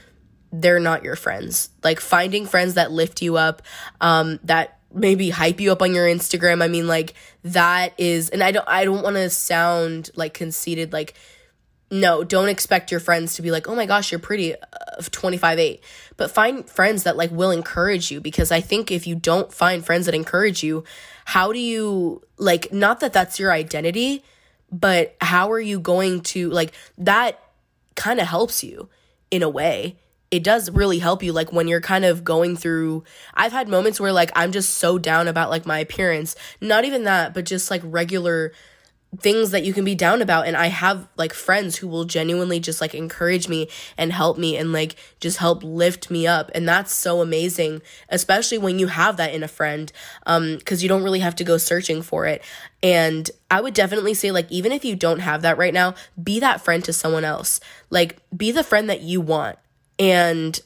they're 0.50 0.80
not 0.80 1.04
your 1.04 1.16
friends 1.16 1.70
like 1.84 2.00
finding 2.00 2.46
friends 2.46 2.74
that 2.74 2.90
lift 2.90 3.20
you 3.22 3.36
up 3.36 3.62
um 4.00 4.38
that 4.44 4.78
maybe 4.92 5.30
hype 5.30 5.60
you 5.60 5.72
up 5.72 5.82
on 5.82 5.94
your 5.94 6.06
Instagram. 6.06 6.62
I 6.62 6.68
mean 6.68 6.86
like 6.86 7.14
that 7.44 7.92
is 7.98 8.30
and 8.30 8.42
I 8.42 8.52
don't 8.52 8.68
I 8.68 8.84
don't 8.84 9.02
want 9.02 9.16
to 9.16 9.30
sound 9.30 10.10
like 10.14 10.34
conceited 10.34 10.92
like 10.92 11.14
no, 11.90 12.22
don't 12.22 12.48
expect 12.48 12.90
your 12.90 13.00
friends 13.00 13.34
to 13.34 13.42
be 13.42 13.50
like, 13.50 13.68
"Oh 13.68 13.74
my 13.74 13.86
gosh, 13.86 14.12
you're 14.12 14.18
pretty 14.18 14.54
of 14.98 15.10
25 15.10 15.58
8." 15.58 15.82
But 16.16 16.30
find 16.30 16.68
friends 16.68 17.04
that 17.04 17.16
like 17.16 17.30
will 17.30 17.50
encourage 17.50 18.10
you 18.10 18.20
because 18.20 18.52
I 18.52 18.60
think 18.60 18.90
if 18.90 19.06
you 19.06 19.14
don't 19.14 19.52
find 19.52 19.84
friends 19.84 20.06
that 20.06 20.14
encourage 20.14 20.62
you, 20.62 20.84
how 21.24 21.52
do 21.52 21.58
you 21.58 22.22
like 22.36 22.72
not 22.72 23.00
that 23.00 23.12
that's 23.12 23.38
your 23.38 23.52
identity, 23.52 24.22
but 24.70 25.16
how 25.20 25.50
are 25.50 25.60
you 25.60 25.80
going 25.80 26.20
to 26.20 26.50
like 26.50 26.72
that 26.98 27.40
kind 27.94 28.20
of 28.20 28.26
helps 28.26 28.62
you 28.62 28.88
in 29.30 29.42
a 29.42 29.48
way 29.48 29.96
it 30.30 30.44
does 30.44 30.70
really 30.70 30.98
help 30.98 31.22
you 31.22 31.32
like 31.32 31.52
when 31.52 31.68
you're 31.68 31.80
kind 31.80 32.04
of 32.04 32.22
going 32.22 32.56
through 32.56 33.02
I've 33.34 33.52
had 33.52 33.68
moments 33.68 33.98
where 33.98 34.12
like 34.12 34.30
I'm 34.36 34.52
just 34.52 34.76
so 34.76 34.98
down 34.98 35.26
about 35.28 35.50
like 35.50 35.66
my 35.66 35.78
appearance 35.78 36.36
not 36.60 36.84
even 36.84 37.04
that 37.04 37.34
but 37.34 37.44
just 37.44 37.70
like 37.70 37.82
regular 37.84 38.52
things 39.16 39.52
that 39.52 39.64
you 39.64 39.72
can 39.72 39.84
be 39.84 39.94
down 39.94 40.20
about. 40.20 40.46
And 40.46 40.56
I 40.56 40.66
have 40.66 41.08
like 41.16 41.32
friends 41.32 41.76
who 41.76 41.88
will 41.88 42.04
genuinely 42.04 42.60
just 42.60 42.80
like 42.80 42.94
encourage 42.94 43.48
me 43.48 43.68
and 43.96 44.12
help 44.12 44.36
me 44.36 44.56
and 44.56 44.72
like 44.72 44.96
just 45.18 45.38
help 45.38 45.64
lift 45.64 46.10
me 46.10 46.26
up. 46.26 46.50
And 46.54 46.68
that's 46.68 46.92
so 46.92 47.22
amazing 47.22 47.80
especially 48.10 48.58
when 48.58 48.78
you 48.78 48.86
have 48.88 49.16
that 49.16 49.32
in 49.32 49.42
a 49.42 49.48
friend 49.48 49.90
um 50.26 50.58
cuz 50.60 50.82
you 50.82 50.88
don't 50.88 51.02
really 51.02 51.20
have 51.20 51.34
to 51.36 51.44
go 51.44 51.56
searching 51.56 52.02
for 52.02 52.26
it. 52.26 52.42
And 52.82 53.30
I 53.50 53.60
would 53.60 53.74
definitely 53.74 54.14
say 54.14 54.30
like 54.30 54.50
even 54.50 54.72
if 54.72 54.84
you 54.84 54.94
don't 54.94 55.20
have 55.20 55.42
that 55.42 55.56
right 55.56 55.74
now 55.74 55.94
be 56.22 56.40
that 56.40 56.60
friend 56.60 56.84
to 56.84 56.92
someone 56.92 57.24
else. 57.24 57.60
Like 57.88 58.18
be 58.36 58.52
the 58.52 58.64
friend 58.64 58.90
that 58.90 59.00
you 59.00 59.22
want. 59.22 59.58
And 59.98 60.60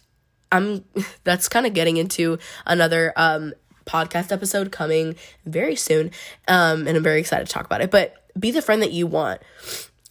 I'm 0.51 0.85
that's 1.25 1.49
kind 1.49 1.65
of 1.65 1.75
getting 1.75 1.97
into 1.97 2.39
another 2.67 3.13
um 3.17 3.55
podcast 3.85 4.31
episode 4.31 4.71
coming 4.71 5.17
very 5.45 5.75
soon 5.75 6.13
um 6.47 6.87
and 6.87 6.97
I'm 6.97 7.03
very 7.03 7.19
excited 7.19 7.47
to 7.47 7.53
talk 7.53 7.67
about 7.67 7.81
it. 7.81 7.91
But 7.93 8.22
be 8.39 8.51
the 8.51 8.63
friend 8.63 8.83
that 8.83 8.93
you 8.93 9.07
want. 9.07 9.41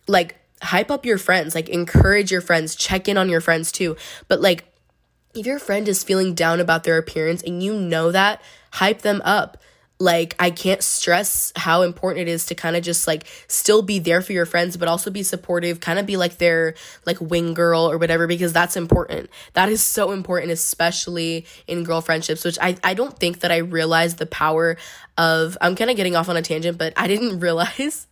Like, 0.08 0.38
hype 0.62 0.92
up 0.92 1.06
your 1.06 1.18
friends, 1.18 1.56
like, 1.56 1.70
encourage 1.70 2.32
your 2.32 2.42
friends, 2.42 2.76
check 2.76 3.08
in 3.08 3.18
on 3.18 3.30
your 3.30 3.42
friends 3.42 3.72
too. 3.72 3.96
But, 4.28 4.42
like, 4.42 4.66
if 5.34 5.46
your 5.46 5.60
friend 5.60 5.88
is 5.88 6.04
feeling 6.04 6.34
down 6.34 6.60
about 6.60 6.84
their 6.84 6.98
appearance 6.98 7.42
and 7.44 7.64
you 7.64 7.74
know 7.74 8.12
that, 8.12 8.42
hype 8.72 9.02
them 9.02 9.22
up. 9.24 9.58
Like, 10.00 10.36
I 10.40 10.50
can't 10.50 10.82
stress 10.82 11.54
how 11.56 11.84
important 11.84 12.28
it 12.28 12.32
is 12.32 12.48
to 12.48 12.56
kind 12.56 12.76
of 12.76 12.82
just 12.82 13.06
like 13.06 13.28
still 13.48 13.84
be 13.84 14.00
there 14.00 14.24
for 14.24 14.34
your 14.34 14.48
friends, 14.48 14.76
but 14.76 14.88
also 14.88 15.12
be 15.12 15.22
supportive, 15.22 15.80
kind 15.80 16.00
of 16.00 16.08
be 16.08 16.18
like 16.18 16.40
their 16.40 16.74
like 17.06 17.22
wing 17.22 17.54
girl 17.54 17.90
or 17.90 18.00
whatever, 18.00 18.26
because 18.26 18.52
that's 18.52 18.76
important. 18.76 19.30
That 19.54 19.70
is 19.70 19.84
so 19.84 20.12
important, 20.12 20.52
especially 20.52 21.46
in 21.68 21.84
girl 21.84 22.02
friendships, 22.02 22.44
which 22.44 22.58
I, 22.60 22.78
I 22.84 22.96
don't 22.96 23.18
think 23.20 23.42
that 23.42 23.52
I 23.52 23.58
realized 23.58 24.18
the 24.18 24.26
power 24.26 24.76
of. 25.20 25.56
I'm 25.62 25.76
kind 25.76 25.92
of 25.92 25.98
getting 25.98 26.16
off 26.16 26.30
on 26.30 26.38
a 26.38 26.42
tangent, 26.42 26.80
but 26.80 26.94
I 26.98 27.08
didn't 27.08 27.40
realize 27.48 28.08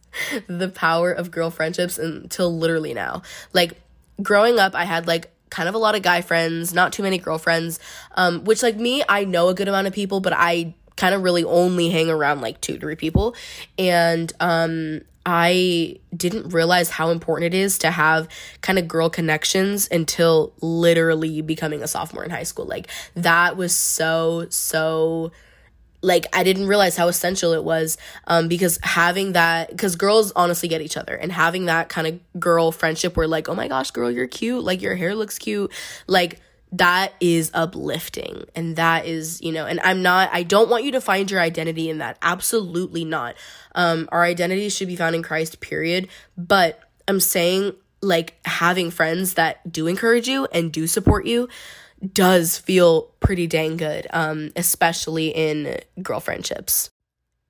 the 0.47 0.69
power 0.69 1.11
of 1.11 1.31
girl 1.31 1.49
friendships 1.49 1.97
until 1.97 2.55
literally 2.57 2.93
now. 2.93 3.21
Like 3.53 3.79
growing 4.21 4.59
up, 4.59 4.75
I 4.75 4.85
had 4.85 5.07
like 5.07 5.31
kind 5.49 5.67
of 5.67 5.75
a 5.75 5.77
lot 5.77 5.95
of 5.95 6.01
guy 6.01 6.21
friends, 6.21 6.73
not 6.73 6.93
too 6.93 7.03
many 7.03 7.17
girlfriends. 7.17 7.79
Um, 8.15 8.43
which 8.43 8.63
like 8.63 8.75
me, 8.75 9.03
I 9.07 9.25
know 9.25 9.49
a 9.49 9.53
good 9.53 9.67
amount 9.67 9.87
of 9.87 9.93
people, 9.93 10.19
but 10.19 10.33
I 10.33 10.73
kind 10.95 11.15
of 11.15 11.23
really 11.23 11.43
only 11.43 11.89
hang 11.89 12.09
around 12.09 12.41
like 12.41 12.59
two, 12.61 12.77
three 12.77 12.95
people. 12.95 13.35
And 13.77 14.31
um 14.39 15.01
I 15.25 15.99
didn't 16.15 16.49
realize 16.49 16.89
how 16.89 17.09
important 17.11 17.53
it 17.53 17.57
is 17.57 17.77
to 17.79 17.91
have 17.91 18.27
kind 18.61 18.79
of 18.79 18.87
girl 18.87 19.09
connections 19.09 19.87
until 19.91 20.53
literally 20.61 21.41
becoming 21.41 21.83
a 21.83 21.87
sophomore 21.87 22.23
in 22.23 22.31
high 22.31 22.43
school. 22.43 22.65
Like 22.65 22.87
that 23.15 23.55
was 23.55 23.75
so, 23.75 24.47
so 24.49 25.31
like 26.01 26.25
I 26.33 26.43
didn't 26.43 26.67
realize 26.67 26.95
how 26.95 27.07
essential 27.07 27.53
it 27.53 27.63
was 27.63 27.97
um 28.27 28.47
because 28.47 28.79
having 28.83 29.33
that 29.33 29.77
cuz 29.77 29.95
girls 29.95 30.31
honestly 30.35 30.69
get 30.69 30.81
each 30.81 30.97
other 30.97 31.15
and 31.15 31.31
having 31.31 31.65
that 31.65 31.89
kind 31.89 32.07
of 32.07 32.39
girl 32.39 32.71
friendship 32.71 33.17
where 33.17 33.27
like 33.27 33.49
oh 33.49 33.55
my 33.55 33.67
gosh 33.67 33.91
girl 33.91 34.09
you're 34.09 34.27
cute. 34.27 34.63
Like 34.63 34.81
your 34.81 34.95
hair 34.95 35.15
looks 35.15 35.37
cute. 35.37 35.71
Like 36.07 36.39
that 36.71 37.13
is 37.19 37.49
uplifting 37.53 38.45
and 38.55 38.75
that 38.75 39.05
is 39.07 39.41
you 39.41 39.51
know 39.51 39.65
and 39.65 39.79
i'm 39.79 40.03
not 40.03 40.29
i 40.31 40.43
don't 40.43 40.69
want 40.69 40.83
you 40.83 40.91
to 40.91 41.01
find 41.01 41.31
your 41.31 41.41
identity 41.41 41.89
in 41.89 41.97
that. 41.97 42.17
Absolutely 42.21 43.03
not. 43.03 43.35
Um 43.75 44.07
our 44.11 44.23
identity 44.23 44.69
should 44.69 44.87
be 44.87 44.95
found 44.95 45.15
in 45.15 45.23
christ 45.23 45.59
period. 45.59 46.07
But 46.37 46.79
i'm 47.07 47.19
saying 47.19 47.73
like 48.01 48.35
having 48.45 48.91
friends 48.91 49.33
that 49.33 49.71
do 49.71 49.87
encourage 49.87 50.27
you 50.27 50.47
and 50.53 50.71
do 50.71 50.87
support 50.87 51.25
you 51.25 51.49
does 52.13 52.57
feel 52.57 53.03
pretty 53.19 53.47
dang 53.47 53.77
good, 53.77 54.07
um, 54.11 54.51
especially 54.55 55.29
in 55.29 55.79
girl 56.01 56.19
friendships. 56.19 56.89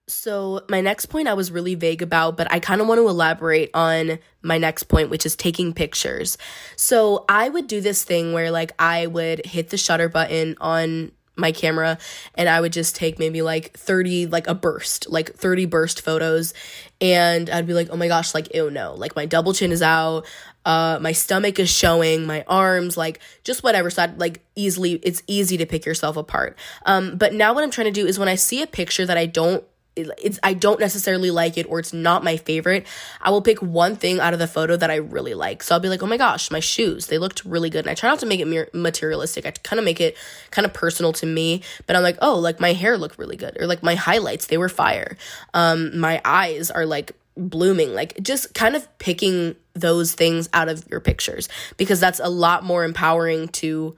So, 0.08 0.62
my 0.68 0.82
next 0.82 1.06
point 1.06 1.27
I 1.27 1.36
was 1.36 1.51
really 1.51 1.75
vague 1.75 2.01
about, 2.01 2.36
but 2.36 2.51
I 2.51 2.60
kind 2.60 2.82
of 2.82 2.88
want 2.88 2.98
to 2.98 3.08
elaborate 3.08 3.70
on 3.75 4.18
my 4.41 4.58
next 4.58 4.84
point, 4.84 5.12
which 5.12 5.24
is 5.24 5.36
taking 5.36 5.72
pictures. 5.72 6.36
So, 6.75 7.25
I 7.29 7.48
would 7.48 7.68
do 7.68 7.79
this 7.79 8.03
thing 8.03 8.34
where, 8.34 8.50
like, 8.50 8.72
I 8.79 9.06
would 9.06 9.46
hit 9.46 9.70
the 9.70 9.77
shutter 9.77 10.10
button 10.10 10.56
on 10.60 11.12
my 11.39 11.51
camera 11.51 11.98
and 12.36 12.50
I 12.50 12.62
would 12.62 12.74
just 12.74 12.96
take 12.96 13.18
maybe 13.18 13.41
like 13.41 13.72
30 13.77 14.27
like 14.27 14.48
a 14.48 14.53
burst, 14.53 15.10
like 15.10 15.34
30 15.36 15.65
burst 15.65 16.01
photos 16.01 16.53
and 17.01 17.50
I'd 17.50 17.65
be 17.65 17.74
like, 17.74 17.89
"Oh 17.91 17.96
my 17.98 18.08
gosh, 18.08 18.34
like 18.34 18.53
ew 18.53 18.70
no. 18.70 18.94
Like 18.94 19.15
my 19.15 19.25
double 19.25 19.53
chin 19.53 19.72
is 19.72 19.82
out, 19.82 20.25
uh 20.69 20.95
my 21.07 21.13
stomach 21.23 21.55
is 21.63 21.69
showing, 21.83 22.17
my 22.33 22.41
arms 22.65 22.93
like 23.03 23.17
just 23.49 23.59
whatever." 23.65 23.89
So 23.89 24.03
I'd 24.03 24.19
like 24.25 24.35
easily 24.55 24.91
it's 25.09 25.21
easy 25.27 25.57
to 25.61 25.65
pick 25.73 25.83
yourself 25.89 26.15
apart. 26.23 26.51
Um 26.91 27.03
but 27.21 27.31
now 27.43 27.49
what 27.53 27.63
I'm 27.63 27.71
trying 27.77 27.91
to 27.93 27.99
do 28.01 28.05
is 28.11 28.19
when 28.21 28.31
I 28.35 28.38
see 28.47 28.59
a 28.61 28.67
picture 28.79 29.05
that 29.09 29.17
I 29.17 29.25
don't 29.25 29.63
it's 29.95 30.39
I 30.43 30.53
don't 30.53 30.79
necessarily 30.79 31.31
like 31.31 31.57
it 31.57 31.65
or 31.69 31.79
it's 31.79 31.93
not 31.93 32.23
my 32.23 32.38
favorite, 32.38 32.85
I 33.21 33.31
will 33.31 33.41
pick 33.41 33.59
one 33.61 33.95
thing 33.95 34.19
out 34.19 34.33
of 34.33 34.39
the 34.39 34.47
photo 34.47 34.77
that 34.77 34.91
I 34.91 34.95
really 34.95 35.33
like. 35.33 35.63
So 35.63 35.75
I'll 35.75 35.81
be 35.81 35.89
like, 35.89 36.03
"Oh 36.03 36.07
my 36.07 36.17
gosh, 36.17 36.51
my 36.51 36.59
shoes, 36.59 37.07
they 37.07 37.17
looked 37.17 37.43
really 37.45 37.69
good." 37.69 37.85
And 37.85 37.89
I 37.89 37.95
try 37.95 38.09
not 38.09 38.19
to 38.19 38.25
make 38.25 38.39
it 38.39 38.73
materialistic. 38.73 39.45
I 39.45 39.51
kind 39.51 39.79
of 39.79 39.85
make 39.85 39.99
it 39.99 40.15
kind 40.51 40.65
of 40.65 40.73
personal 40.73 41.13
to 41.13 41.25
me, 41.25 41.61
but 41.85 41.95
I'm 41.95 42.03
like, 42.03 42.17
"Oh, 42.21 42.35
like 42.39 42.59
my 42.59 42.73
hair 42.73 42.97
looked 42.97 43.17
really 43.19 43.35
good." 43.35 43.57
Or 43.59 43.67
like 43.67 43.83
my 43.83 43.95
highlights, 43.95 44.47
they 44.47 44.57
were 44.57 44.69
fire. 44.69 45.17
Um 45.53 45.99
my 45.99 46.21
eyes 46.23 46.71
are 46.71 46.85
like 46.85 47.09
blooming. 47.38 47.93
Like 47.93 48.21
just 48.21 48.53
kind 48.53 48.75
of 48.75 48.88
picking 49.00 49.55
those 49.74 50.13
things 50.13 50.50
out 50.53 50.69
of 50.69 50.86
your 50.89 51.00
pictures 51.00 51.48
because 51.77 52.00
that's 52.00 52.19
a 52.19 52.29
lot 52.29 52.63
more 52.63 52.83
empowering 52.83 53.48
to 53.48 53.95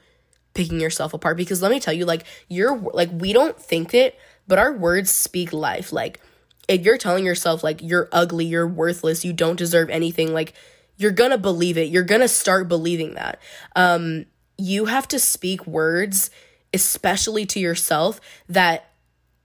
picking 0.53 0.79
yourself 0.79 1.13
apart 1.13 1.37
because 1.37 1.61
let 1.61 1.71
me 1.71 1.79
tell 1.79 1.93
you 1.93 2.03
like 2.03 2.25
you're 2.49 2.77
like 2.77 3.09
we 3.13 3.31
don't 3.31 3.57
think 3.57 3.93
it 3.93 4.19
but 4.51 4.59
our 4.59 4.73
words 4.73 5.09
speak 5.09 5.53
life. 5.53 5.93
Like, 5.93 6.19
if 6.67 6.81
you're 6.81 6.97
telling 6.97 7.25
yourself, 7.25 7.63
like, 7.63 7.81
you're 7.81 8.09
ugly, 8.11 8.43
you're 8.43 8.67
worthless, 8.67 9.23
you 9.23 9.31
don't 9.31 9.55
deserve 9.55 9.89
anything, 9.89 10.33
like, 10.33 10.53
you're 10.97 11.11
gonna 11.11 11.37
believe 11.37 11.77
it. 11.77 11.87
You're 11.87 12.03
gonna 12.03 12.27
start 12.27 12.67
believing 12.67 13.13
that. 13.13 13.39
Um, 13.77 14.25
you 14.57 14.85
have 14.85 15.07
to 15.07 15.19
speak 15.19 15.65
words, 15.65 16.29
especially 16.73 17.45
to 17.45 17.61
yourself, 17.61 18.19
that 18.49 18.90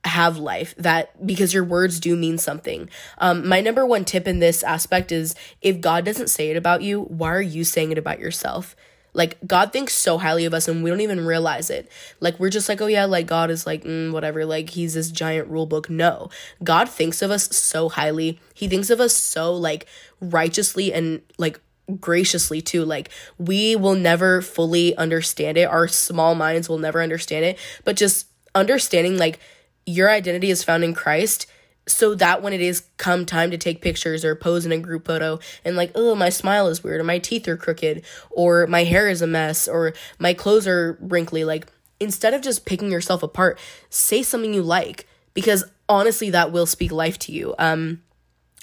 have 0.07 0.39
life 0.39 0.75
that 0.77 1.27
because 1.27 1.53
your 1.53 1.65
words 1.65 2.01
do 2.01 2.17
mean 2.17 2.39
something. 2.39 2.89
Um, 3.19 3.47
my 3.47 3.61
number 3.61 3.85
one 3.85 4.05
tip 4.05 4.27
in 4.27 4.39
this 4.39 4.63
aspect 4.63 5.13
is 5.13 5.35
if 5.61 5.81
God 5.81 6.05
doesn't 6.05 6.29
say 6.29 6.51
it 6.51 6.57
about 6.57 6.83
you, 6.83 7.03
why 7.03 7.31
are 7.33 7.43
you 7.43 7.65
saying 7.65 7.93
it 7.93 7.99
about 7.99 8.19
yourself? 8.19 8.77
Like 9.13 9.39
God 9.47 9.73
thinks 9.73 9.95
so 9.95 10.19
highly 10.19 10.45
of 10.45 10.53
us 10.53 10.69
and 10.69 10.85
we 10.85 10.91
don't 10.91 11.01
even 11.01 11.25
realize 11.25 11.71
it. 11.71 11.91
Like 12.21 12.39
we're 12.39 12.51
just 12.51 12.69
like, 12.69 12.83
oh 12.83 12.87
yeah, 12.87 13.07
like 13.07 13.27
God 13.27 13.51
is 13.51 13.67
like 13.67 13.83
mm, 13.83 14.13
whatever, 14.13 14.45
like 14.45 14.71
he's 14.71 14.93
this 14.93 15.11
giant 15.11 15.49
rule 15.49 15.67
book. 15.67 15.89
No. 15.89 16.29
God 16.63 16.89
thinks 16.89 17.23
of 17.23 17.31
us 17.31 17.57
so 17.57 17.89
highly. 17.89 18.39
He 18.55 18.69
thinks 18.69 18.91
of 18.91 19.01
us 19.01 19.17
so 19.17 19.55
like 19.55 19.87
righteously 20.21 20.93
and 20.93 21.23
like 21.39 21.59
graciously 21.99 22.61
too. 22.61 22.85
Like 22.85 23.09
we 23.39 23.75
will 23.75 23.95
never 23.95 24.43
fully 24.43 24.95
understand 24.97 25.57
it. 25.57 25.65
Our 25.65 25.89
small 25.89 26.35
minds 26.35 26.69
will 26.69 26.79
never 26.79 27.03
understand 27.03 27.47
it, 27.47 27.59
but 27.85 27.97
just 27.97 28.27
understanding 28.55 29.17
like 29.17 29.41
your 29.87 30.11
identity 30.11 30.51
is 30.51 30.65
found 30.65 30.85
in 30.85 30.93
Christ 30.95 31.47
so 31.89 32.15
that 32.17 32.43
when 32.43 32.53
it 32.53 32.61
is 32.61 32.83
come 32.97 33.25
time 33.25 33.51
to 33.53 33.59
take 33.59 33.81
pictures 33.81 34.25
or 34.25 34.35
pose 34.35 34.67
in 34.67 34.73
a 34.73 34.79
group 34.79 35.07
photo 35.07 35.39
and 35.65 35.77
like 35.77 35.93
oh 35.95 36.15
my 36.17 36.29
smile 36.29 36.67
is 36.67 36.83
weird 36.83 37.01
or 37.01 37.05
my 37.05 37.19
teeth 37.19 37.47
are 37.47 37.57
crooked 37.57 38.05
or 38.31 38.67
my 38.67 38.83
hair 38.83 39.09
is 39.09 39.23
a 39.23 39.27
mess 39.27 39.69
or 39.69 39.95
my 40.19 40.35
clothes 40.35 40.67
are 40.67 40.99
wrinkly 41.01 41.45
like 41.45 41.69
instead 42.01 42.35
of 42.35 42.43
just 42.43 42.67
picking 42.67 42.91
yourself 42.91 43.23
apart 43.23 43.59
say 43.89 44.23
something 44.23 44.53
you 44.53 44.63
like 44.63 45.07
because 45.33 45.65
honestly 45.89 46.31
that 46.31 46.51
will 46.51 46.67
speak 46.67 46.91
life 46.91 47.19
to 47.21 47.33
you. 47.33 47.55
Um 47.59 48.03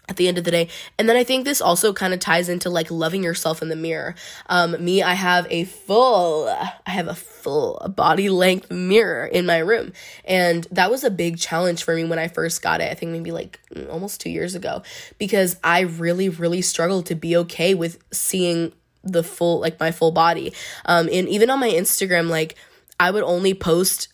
at 0.10 0.18
the 0.18 0.28
end 0.28 0.38
of 0.38 0.44
the 0.44 0.52
day. 0.52 0.68
And 0.98 1.08
then 1.08 1.16
I 1.16 1.24
think 1.24 1.46
this 1.46 1.62
also 1.62 1.94
kind 1.94 2.14
of 2.14 2.20
ties 2.20 2.50
into 2.50 2.70
like 2.70 2.92
loving 2.92 3.24
yourself 3.24 3.62
in 3.62 3.70
the 3.70 3.76
mirror. 3.76 4.16
Um, 4.48 4.84
me, 4.84 5.02
I 5.02 5.14
have 5.14 5.48
a 5.50 5.64
full, 5.64 6.48
I 6.50 6.90
have 6.90 7.08
a 7.08 7.16
full 7.16 7.80
body 7.96 8.30
length 8.30 8.70
mirror 8.70 9.26
in 9.26 9.46
my 9.46 9.60
room. 9.60 9.94
And 10.26 10.68
that 10.72 10.92
was 10.92 11.04
a 11.04 11.10
big 11.10 11.38
challenge 11.38 11.84
for 11.84 11.96
me 11.96 12.04
when 12.04 12.20
I 12.20 12.28
first 12.28 12.62
got 12.62 12.82
it. 12.82 12.92
I 12.92 12.96
think 12.96 13.14
maybe 13.14 13.32
like 13.32 13.60
mm, 13.74 13.90
almost 13.90 14.20
two 14.20 14.30
years 14.30 14.56
ago, 14.56 14.84
because 15.18 15.56
I 15.64 15.82
really, 15.82 16.28
really 16.28 16.62
struggled 16.62 17.06
to 17.08 17.16
be 17.16 17.38
okay 17.38 17.74
with 17.74 17.98
seeing 18.12 18.74
the 19.04 19.24
full, 19.24 19.60
like 19.62 19.80
my 19.80 19.92
full 19.92 20.12
body. 20.12 20.54
Um, 20.86 21.08
and 21.12 21.30
even 21.30 21.50
on 21.50 21.60
my 21.60 21.70
Instagram, 21.70 22.30
like 22.30 22.56
I 23.00 23.10
would 23.12 23.24
only 23.24 23.54
post 23.54 24.10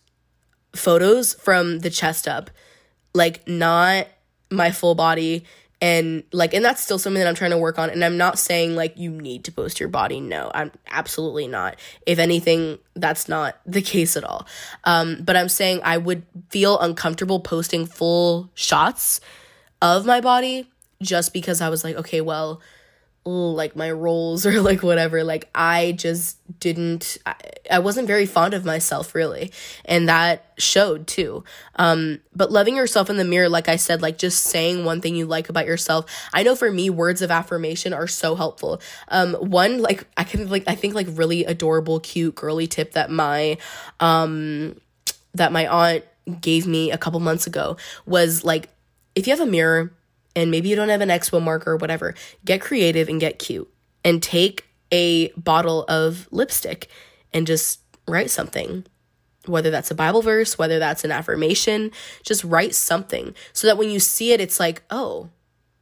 photos 0.75 1.33
from 1.33 1.79
the 1.79 1.89
chest 1.89 2.27
up, 2.27 2.51
like 3.15 3.47
not 3.47 4.07
my 4.51 4.71
full 4.71 4.93
body 4.95 5.45
and 5.81 6.23
like 6.33 6.53
and 6.53 6.63
that's 6.63 6.81
still 6.81 6.99
something 6.99 7.19
that 7.21 7.27
I'm 7.27 7.35
trying 7.35 7.51
to 7.51 7.57
work 7.57 7.79
on. 7.79 7.89
And 7.89 8.03
I'm 8.03 8.17
not 8.17 8.37
saying 8.37 8.75
like 8.75 8.97
you 8.97 9.11
need 9.11 9.45
to 9.45 9.51
post 9.51 9.79
your 9.79 9.89
body. 9.89 10.19
No 10.19 10.51
I'm 10.53 10.71
absolutely 10.87 11.47
not. 11.47 11.77
If 12.05 12.19
anything 12.19 12.79
that's 12.95 13.29
not 13.29 13.59
the 13.65 13.81
case 13.81 14.17
at 14.17 14.23
all. 14.23 14.45
Um 14.83 15.21
but 15.23 15.35
I'm 15.35 15.49
saying 15.49 15.81
I 15.83 15.97
would 15.97 16.23
feel 16.49 16.79
uncomfortable 16.79 17.39
posting 17.39 17.85
full 17.85 18.49
shots 18.55 19.21
of 19.81 20.05
my 20.05 20.19
body 20.19 20.69
just 21.01 21.31
because 21.33 21.61
I 21.61 21.69
was 21.69 21.83
like 21.83 21.95
okay 21.95 22.21
well 22.21 22.61
like 23.29 23.75
my 23.75 23.91
rolls 23.91 24.45
or 24.47 24.61
like 24.61 24.83
whatever 24.83 25.23
like 25.23 25.49
i 25.55 25.91
just 25.93 26.37
didn't 26.59 27.17
I, 27.25 27.35
I 27.71 27.79
wasn't 27.79 28.07
very 28.07 28.25
fond 28.25 28.53
of 28.53 28.65
myself 28.65 29.13
really. 29.13 29.51
And 29.85 30.09
that 30.09 30.45
showed 30.57 31.07
too. 31.07 31.43
Um 31.75 32.19
but 32.35 32.51
loving 32.51 32.75
yourself 32.75 33.09
in 33.09 33.17
the 33.17 33.25
mirror 33.25 33.49
like 33.49 33.69
i 33.69 33.75
said 33.75 34.01
like 34.01 34.17
just 34.17 34.43
saying 34.43 34.85
one 34.85 35.01
thing 35.01 35.15
you 35.15 35.25
like 35.25 35.49
about 35.49 35.65
yourself. 35.65 36.05
I 36.33 36.43
know 36.43 36.55
for 36.55 36.71
me 36.71 36.89
words 36.89 37.21
of 37.21 37.31
affirmation 37.31 37.93
are 37.93 38.07
so 38.07 38.35
helpful. 38.35 38.81
Um 39.09 39.33
one 39.35 39.81
like 39.81 40.07
i 40.17 40.23
can 40.23 40.49
like 40.49 40.63
i 40.67 40.75
think 40.75 40.95
like 40.95 41.07
really 41.11 41.45
adorable 41.45 41.99
cute 41.99 42.35
girly 42.35 42.67
tip 42.67 42.93
that 42.93 43.11
my 43.11 43.57
um 43.99 44.75
that 45.33 45.51
my 45.51 45.67
aunt 45.67 46.03
gave 46.41 46.67
me 46.67 46.91
a 46.91 46.97
couple 46.97 47.19
months 47.19 47.47
ago 47.47 47.77
was 48.05 48.43
like 48.43 48.69
if 49.15 49.27
you 49.27 49.35
have 49.35 49.45
a 49.45 49.49
mirror 49.49 49.93
and 50.35 50.51
maybe 50.51 50.69
you 50.69 50.75
don't 50.75 50.89
have 50.89 51.01
an 51.01 51.09
expo 51.09 51.41
marker 51.41 51.71
or 51.71 51.77
whatever, 51.77 52.15
get 52.45 52.61
creative 52.61 53.09
and 53.09 53.19
get 53.19 53.39
cute 53.39 53.71
and 54.03 54.21
take 54.23 54.65
a 54.91 55.29
bottle 55.31 55.85
of 55.87 56.27
lipstick 56.31 56.87
and 57.33 57.47
just 57.47 57.79
write 58.07 58.29
something. 58.29 58.85
Whether 59.45 59.71
that's 59.71 59.89
a 59.89 59.95
Bible 59.95 60.21
verse, 60.21 60.57
whether 60.57 60.79
that's 60.79 61.03
an 61.03 61.11
affirmation, 61.11 61.91
just 62.23 62.43
write 62.43 62.75
something 62.75 63.33
so 63.53 63.67
that 63.67 63.77
when 63.77 63.89
you 63.89 63.99
see 63.99 64.31
it, 64.31 64.41
it's 64.41 64.59
like, 64.59 64.83
oh, 64.89 65.29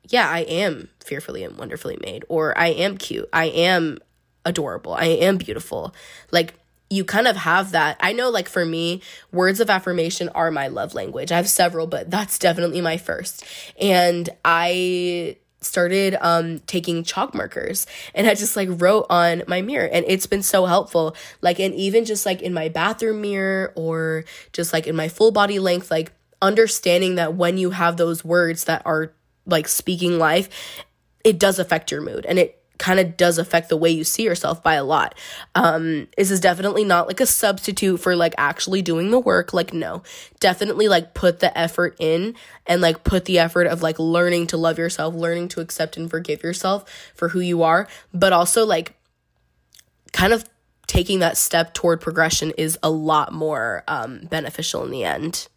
yeah, 0.10 0.30
I 0.30 0.40
am 0.42 0.90
fearfully 1.04 1.44
and 1.44 1.58
wonderfully 1.58 1.98
made, 2.02 2.24
or 2.30 2.58
I 2.58 2.68
am 2.68 2.98
cute, 2.98 3.28
I 3.34 3.46
am 3.46 3.98
adorable, 4.46 4.94
I 4.94 5.06
am 5.06 5.38
beautiful. 5.38 5.94
Like, 6.32 6.54
you 6.90 7.04
kind 7.04 7.28
of 7.28 7.36
have 7.36 7.72
that. 7.72 7.98
I 8.00 8.14
know, 8.14 8.30
like, 8.30 8.48
for 8.48 8.66
me, 8.66 9.02
words 9.32 9.60
of 9.60 9.70
affirmation 9.70 10.30
are 10.30 10.52
my 10.52 10.68
love 10.68 10.94
language. 10.94 11.32
I 11.32 11.38
have 11.38 11.50
several, 11.50 11.88
but 11.88 12.10
that's 12.10 12.40
definitely 12.40 12.82
my 12.82 12.98
first. 12.98 13.44
And 13.80 14.30
I 14.46 15.38
started 15.60 16.16
um 16.22 16.60
taking 16.60 17.04
chalk 17.04 17.34
markers 17.34 17.88
and 18.14 18.28
I 18.28 18.36
just 18.36 18.56
like 18.56 18.70
wrote 18.72 19.08
on 19.10 19.42
my 19.48 19.62
mirror 19.64 19.90
and 19.92 20.06
it's 20.08 20.28
been 20.28 20.44
so 20.44 20.68
helpful 20.68 21.16
like 21.42 21.60
and 21.60 21.74
even 21.74 22.06
just 22.06 22.28
like 22.28 22.44
in 22.44 22.54
my 22.54 22.70
bathroom 22.70 23.22
mirror 23.22 23.74
or 23.76 24.24
just 24.54 24.72
like 24.72 24.86
in 24.86 24.96
my 24.96 25.08
full 25.08 25.32
body 25.32 25.58
length 25.58 25.90
like 25.90 26.12
understanding 26.44 27.16
that 27.16 27.34
when 27.34 27.58
you 27.58 27.72
have 27.72 27.98
those 27.98 28.24
words 28.24 28.66
that 28.66 28.84
are 28.86 29.14
like 29.48 29.68
speaking 29.68 30.20
life 30.20 30.48
it 31.24 31.40
does 31.40 31.58
affect 31.58 31.92
your 31.92 32.02
mood 32.02 32.24
and 32.28 32.38
it 32.38 32.64
kind 32.78 33.00
of 33.00 33.18
does 33.18 33.38
affect 33.38 33.70
the 33.70 33.78
way 33.78 33.90
you 33.90 34.04
see 34.04 34.24
yourself 34.24 34.62
by 34.64 34.76
a 34.76 34.84
lot. 34.84 35.16
Um, 35.56 36.08
this 36.18 36.32
is 36.32 36.40
definitely 36.40 36.84
not 36.84 37.08
like 37.08 37.20
a 37.20 37.26
substitute 37.26 37.98
for 37.98 38.16
like 38.16 38.34
actually 38.38 38.82
doing 38.82 39.12
the 39.12 39.20
work. 39.20 39.54
Like, 39.54 39.74
no, 39.74 40.04
definitely 40.40 40.88
like 40.88 41.14
put 41.14 41.40
the 41.40 41.56
effort 41.58 41.96
in 42.00 42.36
and 42.66 42.82
like 42.82 43.04
put 43.04 43.26
the 43.26 43.40
effort 43.40 43.68
of 43.68 43.82
like 43.82 44.00
learning 44.00 44.48
to 44.48 44.58
love 44.58 44.78
yourself, 44.78 45.16
learning 45.16 45.50
to 45.50 45.62
accept 45.62 45.98
and 45.98 46.10
forgive 46.10 46.44
yourself 46.44 47.12
for 47.16 47.30
who 47.30 47.40
you 47.40 47.64
are, 47.64 47.88
but 48.14 48.34
also 48.34 48.66
like 48.66 48.94
kind 50.14 50.34
of 50.34 50.46
taking 50.88 51.20
that 51.20 51.38
step 51.38 51.74
toward 51.74 52.02
progression 52.02 52.52
is 52.58 52.80
a 52.82 52.90
lot 52.90 53.34
more 53.34 53.84
um, 53.88 54.22
beneficial 54.30 54.84
in 54.84 54.92
the 54.92 55.04
end. 55.04 55.48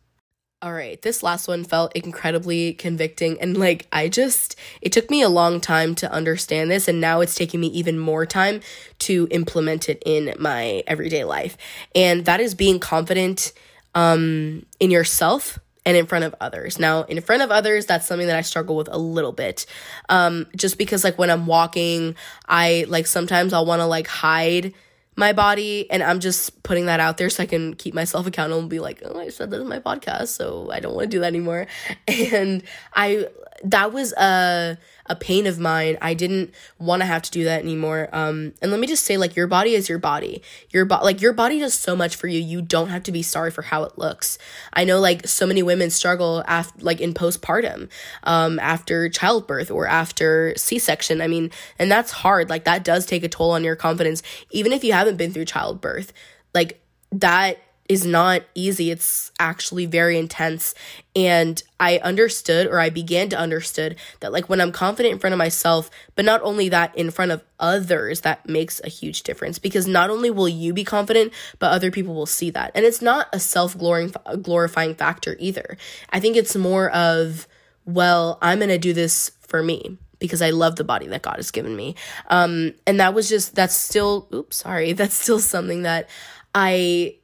All 0.62 0.74
right, 0.74 1.00
this 1.00 1.22
last 1.22 1.48
one 1.48 1.64
felt 1.64 1.96
incredibly 1.96 2.74
convicting. 2.74 3.40
And 3.40 3.56
like, 3.56 3.86
I 3.92 4.10
just, 4.10 4.56
it 4.82 4.92
took 4.92 5.08
me 5.08 5.22
a 5.22 5.30
long 5.30 5.58
time 5.58 5.94
to 5.96 6.12
understand 6.12 6.70
this. 6.70 6.86
And 6.86 7.00
now 7.00 7.22
it's 7.22 7.34
taking 7.34 7.60
me 7.60 7.68
even 7.68 7.98
more 7.98 8.26
time 8.26 8.60
to 9.00 9.26
implement 9.30 9.88
it 9.88 10.02
in 10.04 10.34
my 10.38 10.82
everyday 10.86 11.24
life. 11.24 11.56
And 11.94 12.26
that 12.26 12.40
is 12.40 12.54
being 12.54 12.78
confident 12.78 13.54
um, 13.94 14.66
in 14.78 14.90
yourself 14.90 15.58
and 15.86 15.96
in 15.96 16.04
front 16.04 16.26
of 16.26 16.34
others. 16.42 16.78
Now, 16.78 17.04
in 17.04 17.22
front 17.22 17.40
of 17.40 17.50
others, 17.50 17.86
that's 17.86 18.06
something 18.06 18.26
that 18.26 18.36
I 18.36 18.42
struggle 18.42 18.76
with 18.76 18.88
a 18.92 18.98
little 18.98 19.32
bit. 19.32 19.64
Um, 20.10 20.46
just 20.54 20.76
because, 20.76 21.04
like, 21.04 21.16
when 21.16 21.30
I'm 21.30 21.46
walking, 21.46 22.16
I 22.46 22.84
like 22.86 23.06
sometimes 23.06 23.54
I'll 23.54 23.64
want 23.64 23.80
to 23.80 23.86
like 23.86 24.08
hide 24.08 24.74
my 25.20 25.32
body 25.32 25.88
and 25.90 26.02
i'm 26.02 26.18
just 26.18 26.62
putting 26.64 26.86
that 26.86 26.98
out 26.98 27.16
there 27.18 27.30
so 27.30 27.42
i 27.42 27.46
can 27.46 27.74
keep 27.74 27.94
myself 27.94 28.26
accountable 28.26 28.58
and 28.58 28.70
be 28.70 28.80
like 28.80 29.02
oh 29.04 29.20
i 29.20 29.28
said 29.28 29.50
that 29.50 29.60
in 29.60 29.68
my 29.68 29.78
podcast 29.78 30.28
so 30.28 30.68
i 30.72 30.80
don't 30.80 30.94
want 30.94 31.10
to 31.10 31.16
do 31.16 31.20
that 31.20 31.26
anymore. 31.26 31.66
And 32.08 32.62
i 32.94 33.28
that 33.64 33.92
was 33.92 34.12
a 34.14 34.78
a 35.06 35.16
pain 35.16 35.46
of 35.46 35.58
mine. 35.58 35.98
I 36.00 36.14
didn't 36.14 36.54
want 36.78 37.02
to 37.02 37.06
have 37.06 37.22
to 37.22 37.30
do 37.30 37.44
that 37.44 37.62
anymore. 37.62 38.08
Um, 38.12 38.52
and 38.62 38.70
let 38.70 38.80
me 38.80 38.86
just 38.86 39.04
say, 39.04 39.16
like, 39.16 39.36
your 39.36 39.46
body 39.46 39.74
is 39.74 39.88
your 39.88 39.98
body. 39.98 40.42
Your 40.70 40.84
bo- 40.84 41.02
like 41.02 41.20
your 41.20 41.32
body 41.32 41.58
does 41.58 41.74
so 41.74 41.96
much 41.96 42.16
for 42.16 42.26
you. 42.26 42.40
You 42.40 42.62
don't 42.62 42.88
have 42.88 43.02
to 43.04 43.12
be 43.12 43.22
sorry 43.22 43.50
for 43.50 43.62
how 43.62 43.84
it 43.84 43.98
looks. 43.98 44.38
I 44.72 44.84
know, 44.84 45.00
like, 45.00 45.26
so 45.26 45.46
many 45.46 45.62
women 45.62 45.90
struggle 45.90 46.44
after, 46.46 46.82
like, 46.82 47.00
in 47.00 47.14
postpartum, 47.14 47.88
um, 48.24 48.58
after 48.58 49.08
childbirth 49.08 49.70
or 49.70 49.86
after 49.86 50.54
C 50.56 50.78
section. 50.78 51.20
I 51.20 51.26
mean, 51.26 51.50
and 51.78 51.90
that's 51.90 52.10
hard. 52.10 52.50
Like, 52.50 52.64
that 52.64 52.84
does 52.84 53.06
take 53.06 53.24
a 53.24 53.28
toll 53.28 53.52
on 53.52 53.64
your 53.64 53.76
confidence, 53.76 54.22
even 54.50 54.72
if 54.72 54.84
you 54.84 54.92
haven't 54.92 55.16
been 55.16 55.32
through 55.32 55.46
childbirth. 55.46 56.12
Like, 56.54 56.82
that 57.12 57.58
is 57.90 58.06
not 58.06 58.42
easy. 58.54 58.92
It's 58.92 59.32
actually 59.40 59.84
very 59.84 60.16
intense. 60.16 60.76
And 61.16 61.60
I 61.80 61.98
understood, 61.98 62.68
or 62.68 62.78
I 62.78 62.88
began 62.88 63.28
to 63.30 63.36
understood 63.36 63.96
that 64.20 64.30
like 64.30 64.48
when 64.48 64.60
I'm 64.60 64.70
confident 64.70 65.12
in 65.12 65.18
front 65.18 65.34
of 65.34 65.38
myself, 65.38 65.90
but 66.14 66.24
not 66.24 66.40
only 66.42 66.68
that 66.68 66.96
in 66.96 67.10
front 67.10 67.32
of 67.32 67.42
others, 67.58 68.20
that 68.20 68.48
makes 68.48 68.80
a 68.84 68.88
huge 68.88 69.24
difference 69.24 69.58
because 69.58 69.88
not 69.88 70.08
only 70.08 70.30
will 70.30 70.48
you 70.48 70.72
be 70.72 70.84
confident, 70.84 71.32
but 71.58 71.72
other 71.72 71.90
people 71.90 72.14
will 72.14 72.26
see 72.26 72.48
that. 72.50 72.70
And 72.76 72.86
it's 72.86 73.02
not 73.02 73.26
a 73.32 73.40
self 73.40 73.76
glorifying 73.76 74.94
factor 74.94 75.34
either. 75.40 75.76
I 76.10 76.20
think 76.20 76.36
it's 76.36 76.54
more 76.54 76.90
of, 76.90 77.48
well, 77.86 78.38
I'm 78.40 78.60
going 78.60 78.68
to 78.68 78.78
do 78.78 78.92
this 78.92 79.32
for 79.48 79.64
me 79.64 79.98
because 80.20 80.42
I 80.42 80.50
love 80.50 80.76
the 80.76 80.84
body 80.84 81.08
that 81.08 81.22
God 81.22 81.38
has 81.38 81.50
given 81.50 81.74
me. 81.74 81.96
Um, 82.28 82.74
and 82.86 83.00
that 83.00 83.14
was 83.14 83.28
just, 83.28 83.56
that's 83.56 83.74
still, 83.74 84.28
oops, 84.32 84.58
sorry, 84.58 84.92
that's 85.00 85.14
still 85.14 85.40
something 85.40 85.82
that 85.82 86.08
I 86.54 87.16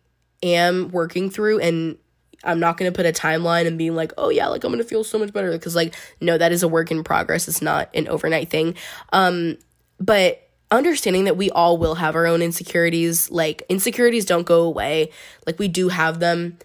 am 0.54 0.90
working 0.90 1.30
through 1.30 1.60
and 1.60 1.98
I'm 2.44 2.60
not 2.60 2.76
going 2.76 2.90
to 2.90 2.96
put 2.96 3.06
a 3.06 3.12
timeline 3.12 3.66
and 3.66 3.76
being 3.76 3.94
like, 3.94 4.12
"Oh 4.18 4.28
yeah, 4.28 4.46
like 4.46 4.62
I'm 4.62 4.70
going 4.70 4.82
to 4.82 4.88
feel 4.88 5.02
so 5.02 5.18
much 5.18 5.32
better" 5.32 5.50
because 5.52 5.74
like 5.74 5.94
no, 6.20 6.38
that 6.38 6.52
is 6.52 6.62
a 6.62 6.68
work 6.68 6.90
in 6.90 7.02
progress. 7.02 7.48
It's 7.48 7.62
not 7.62 7.90
an 7.94 8.08
overnight 8.08 8.50
thing. 8.50 8.74
Um 9.12 9.58
but 9.98 10.46
understanding 10.70 11.24
that 11.24 11.36
we 11.36 11.50
all 11.50 11.78
will 11.78 11.94
have 11.94 12.14
our 12.16 12.26
own 12.26 12.42
insecurities, 12.42 13.30
like 13.30 13.62
insecurities 13.68 14.24
don't 14.24 14.46
go 14.46 14.62
away. 14.62 15.10
Like 15.46 15.58
we 15.58 15.68
do 15.68 15.88
have 15.88 16.18
them. 16.18 16.58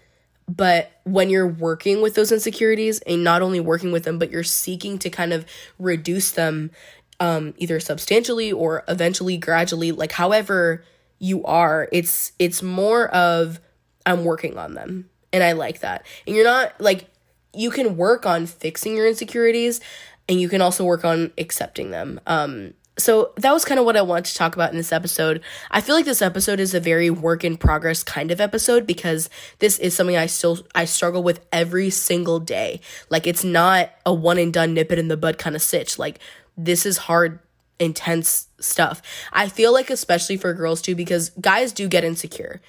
But 0.48 0.90
when 1.04 1.30
you're 1.30 1.46
working 1.46 2.02
with 2.02 2.14
those 2.14 2.32
insecurities 2.32 3.00
and 3.00 3.24
not 3.24 3.42
only 3.42 3.60
working 3.60 3.92
with 3.92 4.04
them, 4.04 4.18
but 4.18 4.30
you're 4.30 4.42
seeking 4.42 4.98
to 4.98 5.08
kind 5.08 5.32
of 5.32 5.46
reduce 5.78 6.32
them 6.32 6.72
um, 7.20 7.54
either 7.56 7.78
substantially 7.78 8.52
or 8.52 8.82
eventually 8.88 9.36
gradually, 9.36 9.92
like 9.92 10.12
however 10.12 10.84
you 11.18 11.44
are. 11.44 11.88
It's 11.92 12.32
it's 12.38 12.62
more 12.62 13.08
of 13.10 13.60
I'm 14.06 14.24
working 14.24 14.58
on 14.58 14.74
them. 14.74 15.08
And 15.32 15.42
I 15.42 15.52
like 15.52 15.80
that. 15.80 16.06
And 16.26 16.36
you're 16.36 16.44
not 16.44 16.80
like 16.80 17.06
you 17.54 17.70
can 17.70 17.96
work 17.96 18.26
on 18.26 18.46
fixing 18.46 18.96
your 18.96 19.06
insecurities 19.06 19.80
and 20.28 20.40
you 20.40 20.48
can 20.48 20.60
also 20.60 20.84
work 20.84 21.04
on 21.04 21.32
accepting 21.38 21.90
them. 21.90 22.20
Um 22.26 22.74
so 22.98 23.32
that 23.36 23.52
was 23.52 23.64
kind 23.64 23.80
of 23.80 23.86
what 23.86 23.96
I 23.96 24.02
wanted 24.02 24.26
to 24.26 24.34
talk 24.34 24.54
about 24.54 24.70
in 24.70 24.76
this 24.76 24.92
episode. 24.92 25.40
I 25.70 25.80
feel 25.80 25.94
like 25.94 26.04
this 26.04 26.20
episode 26.20 26.60
is 26.60 26.74
a 26.74 26.80
very 26.80 27.08
work 27.08 27.42
in 27.42 27.56
progress 27.56 28.02
kind 28.02 28.30
of 28.30 28.38
episode 28.38 28.86
because 28.86 29.30
this 29.60 29.78
is 29.78 29.94
something 29.94 30.16
I 30.16 30.26
still 30.26 30.58
I 30.74 30.84
struggle 30.84 31.22
with 31.22 31.44
every 31.50 31.88
single 31.88 32.38
day. 32.38 32.82
Like 33.08 33.26
it's 33.26 33.44
not 33.44 33.90
a 34.04 34.12
one 34.12 34.38
and 34.38 34.52
done 34.52 34.74
nip 34.74 34.92
it 34.92 34.98
in 34.98 35.08
the 35.08 35.16
bud 35.16 35.38
kind 35.38 35.56
of 35.56 35.62
sitch. 35.62 35.98
Like 35.98 36.18
this 36.56 36.84
is 36.84 36.98
hard 36.98 37.38
intense 37.78 38.48
stuff. 38.60 39.02
I 39.32 39.48
feel 39.48 39.72
like, 39.72 39.90
especially 39.90 40.36
for 40.36 40.54
girls 40.54 40.80
too, 40.80 40.94
because 40.94 41.30
guys 41.30 41.72
do 41.72 41.88
get 41.88 42.04
insecure. 42.04 42.60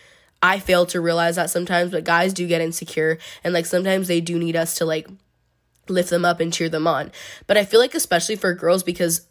I 0.43 0.60
fail 0.60 0.86
to 0.88 0.99
realize 0.99 1.38
that 1.38 1.49
sometimes, 1.49 1.91
but 1.91 2.03
guys 2.03 2.34
do 2.34 2.45
get 2.45 2.60
insecure. 2.60 3.17
And 3.45 3.53
like 3.53 3.65
sometimes 3.65 4.10
they 4.10 4.19
do 4.19 4.38
need 4.38 4.58
us 4.58 4.75
to 4.75 4.86
like 4.86 5.08
lift 5.88 6.10
them 6.10 6.25
up 6.25 6.41
and 6.41 6.51
cheer 6.51 6.67
them 6.67 6.86
on. 6.86 7.13
But 7.47 7.56
I 7.56 7.63
feel 7.63 7.79
like, 7.79 7.95
especially 7.95 8.36
for 8.36 8.53
girls, 8.53 8.84
because 8.84 9.25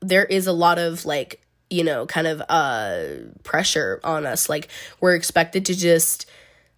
there 0.00 0.24
is 0.24 0.46
a 0.46 0.52
lot 0.52 0.78
of 0.78 1.04
like, 1.04 1.42
you 1.68 1.84
know, 1.84 2.06
kind 2.06 2.26
of 2.26 2.42
uh 2.48 3.04
pressure 3.42 4.00
on 4.02 4.24
us. 4.24 4.48
Like 4.48 4.68
we're 5.00 5.14
expected 5.14 5.66
to 5.66 5.74
just 5.74 6.24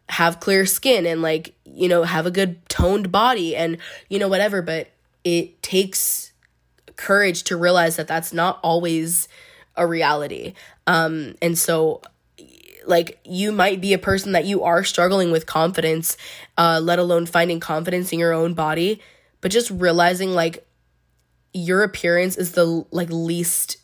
have 0.08 0.40
clear 0.40 0.66
skin 0.66 1.06
and 1.06 1.22
like, 1.22 1.54
you 1.64 1.88
know, 1.88 2.02
have 2.02 2.26
a 2.26 2.30
good 2.32 2.68
toned 2.68 3.12
body 3.12 3.54
and, 3.54 3.78
you 4.08 4.18
know, 4.18 4.28
whatever. 4.28 4.62
But 4.62 4.88
it 5.22 5.62
takes 5.62 6.32
courage 6.96 7.44
to 7.44 7.56
realize 7.56 7.96
that 7.96 8.08
that's 8.08 8.32
not 8.32 8.58
always 8.64 9.28
a 9.76 9.86
reality. 9.86 10.54
Um, 10.88 11.36
and 11.40 11.56
so 11.56 12.00
like 12.86 13.18
you 13.24 13.52
might 13.52 13.80
be 13.80 13.92
a 13.92 13.98
person 13.98 14.32
that 14.32 14.44
you 14.44 14.62
are 14.62 14.84
struggling 14.84 15.30
with 15.30 15.46
confidence, 15.46 16.16
uh, 16.56 16.80
let 16.82 16.98
alone 16.98 17.26
finding 17.26 17.60
confidence 17.60 18.12
in 18.12 18.18
your 18.18 18.32
own 18.32 18.54
body, 18.54 19.00
but 19.40 19.50
just 19.50 19.70
realizing 19.70 20.32
like 20.32 20.66
your 21.52 21.82
appearance 21.82 22.36
is 22.36 22.52
the 22.52 22.84
like 22.90 23.08
least 23.10 23.78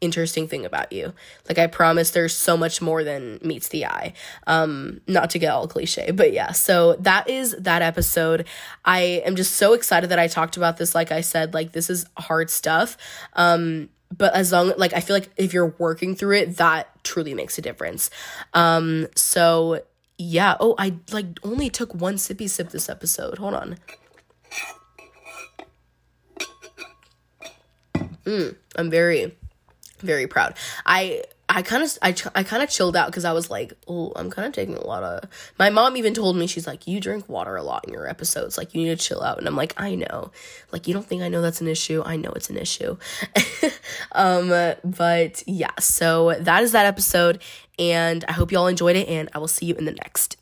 interesting 0.00 0.46
thing 0.46 0.66
about 0.66 0.92
you. 0.92 1.12
Like 1.48 1.58
I 1.58 1.66
promise 1.66 2.10
there's 2.10 2.36
so 2.36 2.56
much 2.56 2.82
more 2.82 3.02
than 3.02 3.38
meets 3.42 3.68
the 3.68 3.86
eye. 3.86 4.12
Um 4.46 5.00
not 5.06 5.30
to 5.30 5.38
get 5.38 5.52
all 5.52 5.66
cliche, 5.66 6.10
but 6.10 6.32
yeah. 6.32 6.52
So 6.52 6.94
that 7.00 7.28
is 7.30 7.56
that 7.58 7.82
episode. 7.82 8.46
I 8.84 9.22
am 9.24 9.36
just 9.36 9.54
so 9.54 9.72
excited 9.72 10.10
that 10.10 10.18
I 10.18 10.28
talked 10.28 10.56
about 10.56 10.76
this 10.76 10.94
like 10.94 11.12
I 11.12 11.22
said 11.22 11.54
like 11.54 11.72
this 11.72 11.88
is 11.88 12.06
hard 12.18 12.50
stuff. 12.50 12.96
Um 13.32 13.88
but 14.16 14.34
as 14.34 14.52
long 14.52 14.72
like 14.76 14.92
I 14.92 15.00
feel 15.00 15.16
like 15.16 15.30
if 15.36 15.52
you're 15.52 15.74
working 15.78 16.14
through 16.14 16.36
it 16.36 16.56
that 16.58 16.88
truly 17.04 17.34
makes 17.34 17.58
a 17.58 17.62
difference. 17.62 18.10
Um 18.54 19.08
so 19.14 19.82
yeah. 20.18 20.56
Oh, 20.60 20.74
I 20.78 20.96
like 21.12 21.26
only 21.42 21.70
took 21.70 21.94
one 21.94 22.16
sippy 22.16 22.48
sip 22.48 22.70
this 22.70 22.88
episode. 22.88 23.38
Hold 23.38 23.54
on. 23.54 23.78
Mm, 28.24 28.56
I'm 28.76 28.90
very 28.90 29.36
very 30.00 30.26
proud. 30.26 30.54
I 30.84 31.22
I 31.48 31.62
kind 31.62 31.82
of 31.82 31.96
I, 32.02 32.14
I 32.34 32.42
kind 32.42 32.62
of 32.62 32.68
chilled 32.68 32.96
out 32.96 33.06
because 33.06 33.24
I 33.24 33.32
was 33.32 33.50
like, 33.50 33.72
oh, 33.86 34.12
I'm 34.16 34.30
kind 34.30 34.46
of 34.46 34.52
taking 34.52 34.74
a 34.74 34.84
lot 34.84 35.04
of. 35.04 35.30
My 35.58 35.70
mom 35.70 35.96
even 35.96 36.12
told 36.12 36.36
me 36.36 36.46
she's 36.46 36.66
like, 36.66 36.86
you 36.86 37.00
drink 37.00 37.28
water 37.28 37.54
a 37.54 37.62
lot 37.62 37.86
in 37.86 37.92
your 37.92 38.08
episodes, 38.08 38.58
like 38.58 38.74
you 38.74 38.82
need 38.82 38.98
to 38.98 39.04
chill 39.04 39.22
out, 39.22 39.38
and 39.38 39.46
I'm 39.46 39.56
like, 39.56 39.72
I 39.76 39.94
know, 39.94 40.32
like 40.72 40.88
you 40.88 40.94
don't 40.94 41.06
think 41.06 41.22
I 41.22 41.28
know 41.28 41.42
that's 41.42 41.60
an 41.60 41.68
issue? 41.68 42.02
I 42.04 42.16
know 42.16 42.30
it's 42.30 42.50
an 42.50 42.56
issue. 42.56 42.96
um, 44.12 44.48
but 44.82 45.42
yeah, 45.46 45.70
so 45.78 46.34
that 46.40 46.62
is 46.64 46.72
that 46.72 46.86
episode, 46.86 47.40
and 47.78 48.24
I 48.26 48.32
hope 48.32 48.50
y'all 48.50 48.66
enjoyed 48.66 48.96
it, 48.96 49.08
and 49.08 49.28
I 49.32 49.38
will 49.38 49.48
see 49.48 49.66
you 49.66 49.76
in 49.76 49.84
the 49.84 49.92
next. 49.92 50.36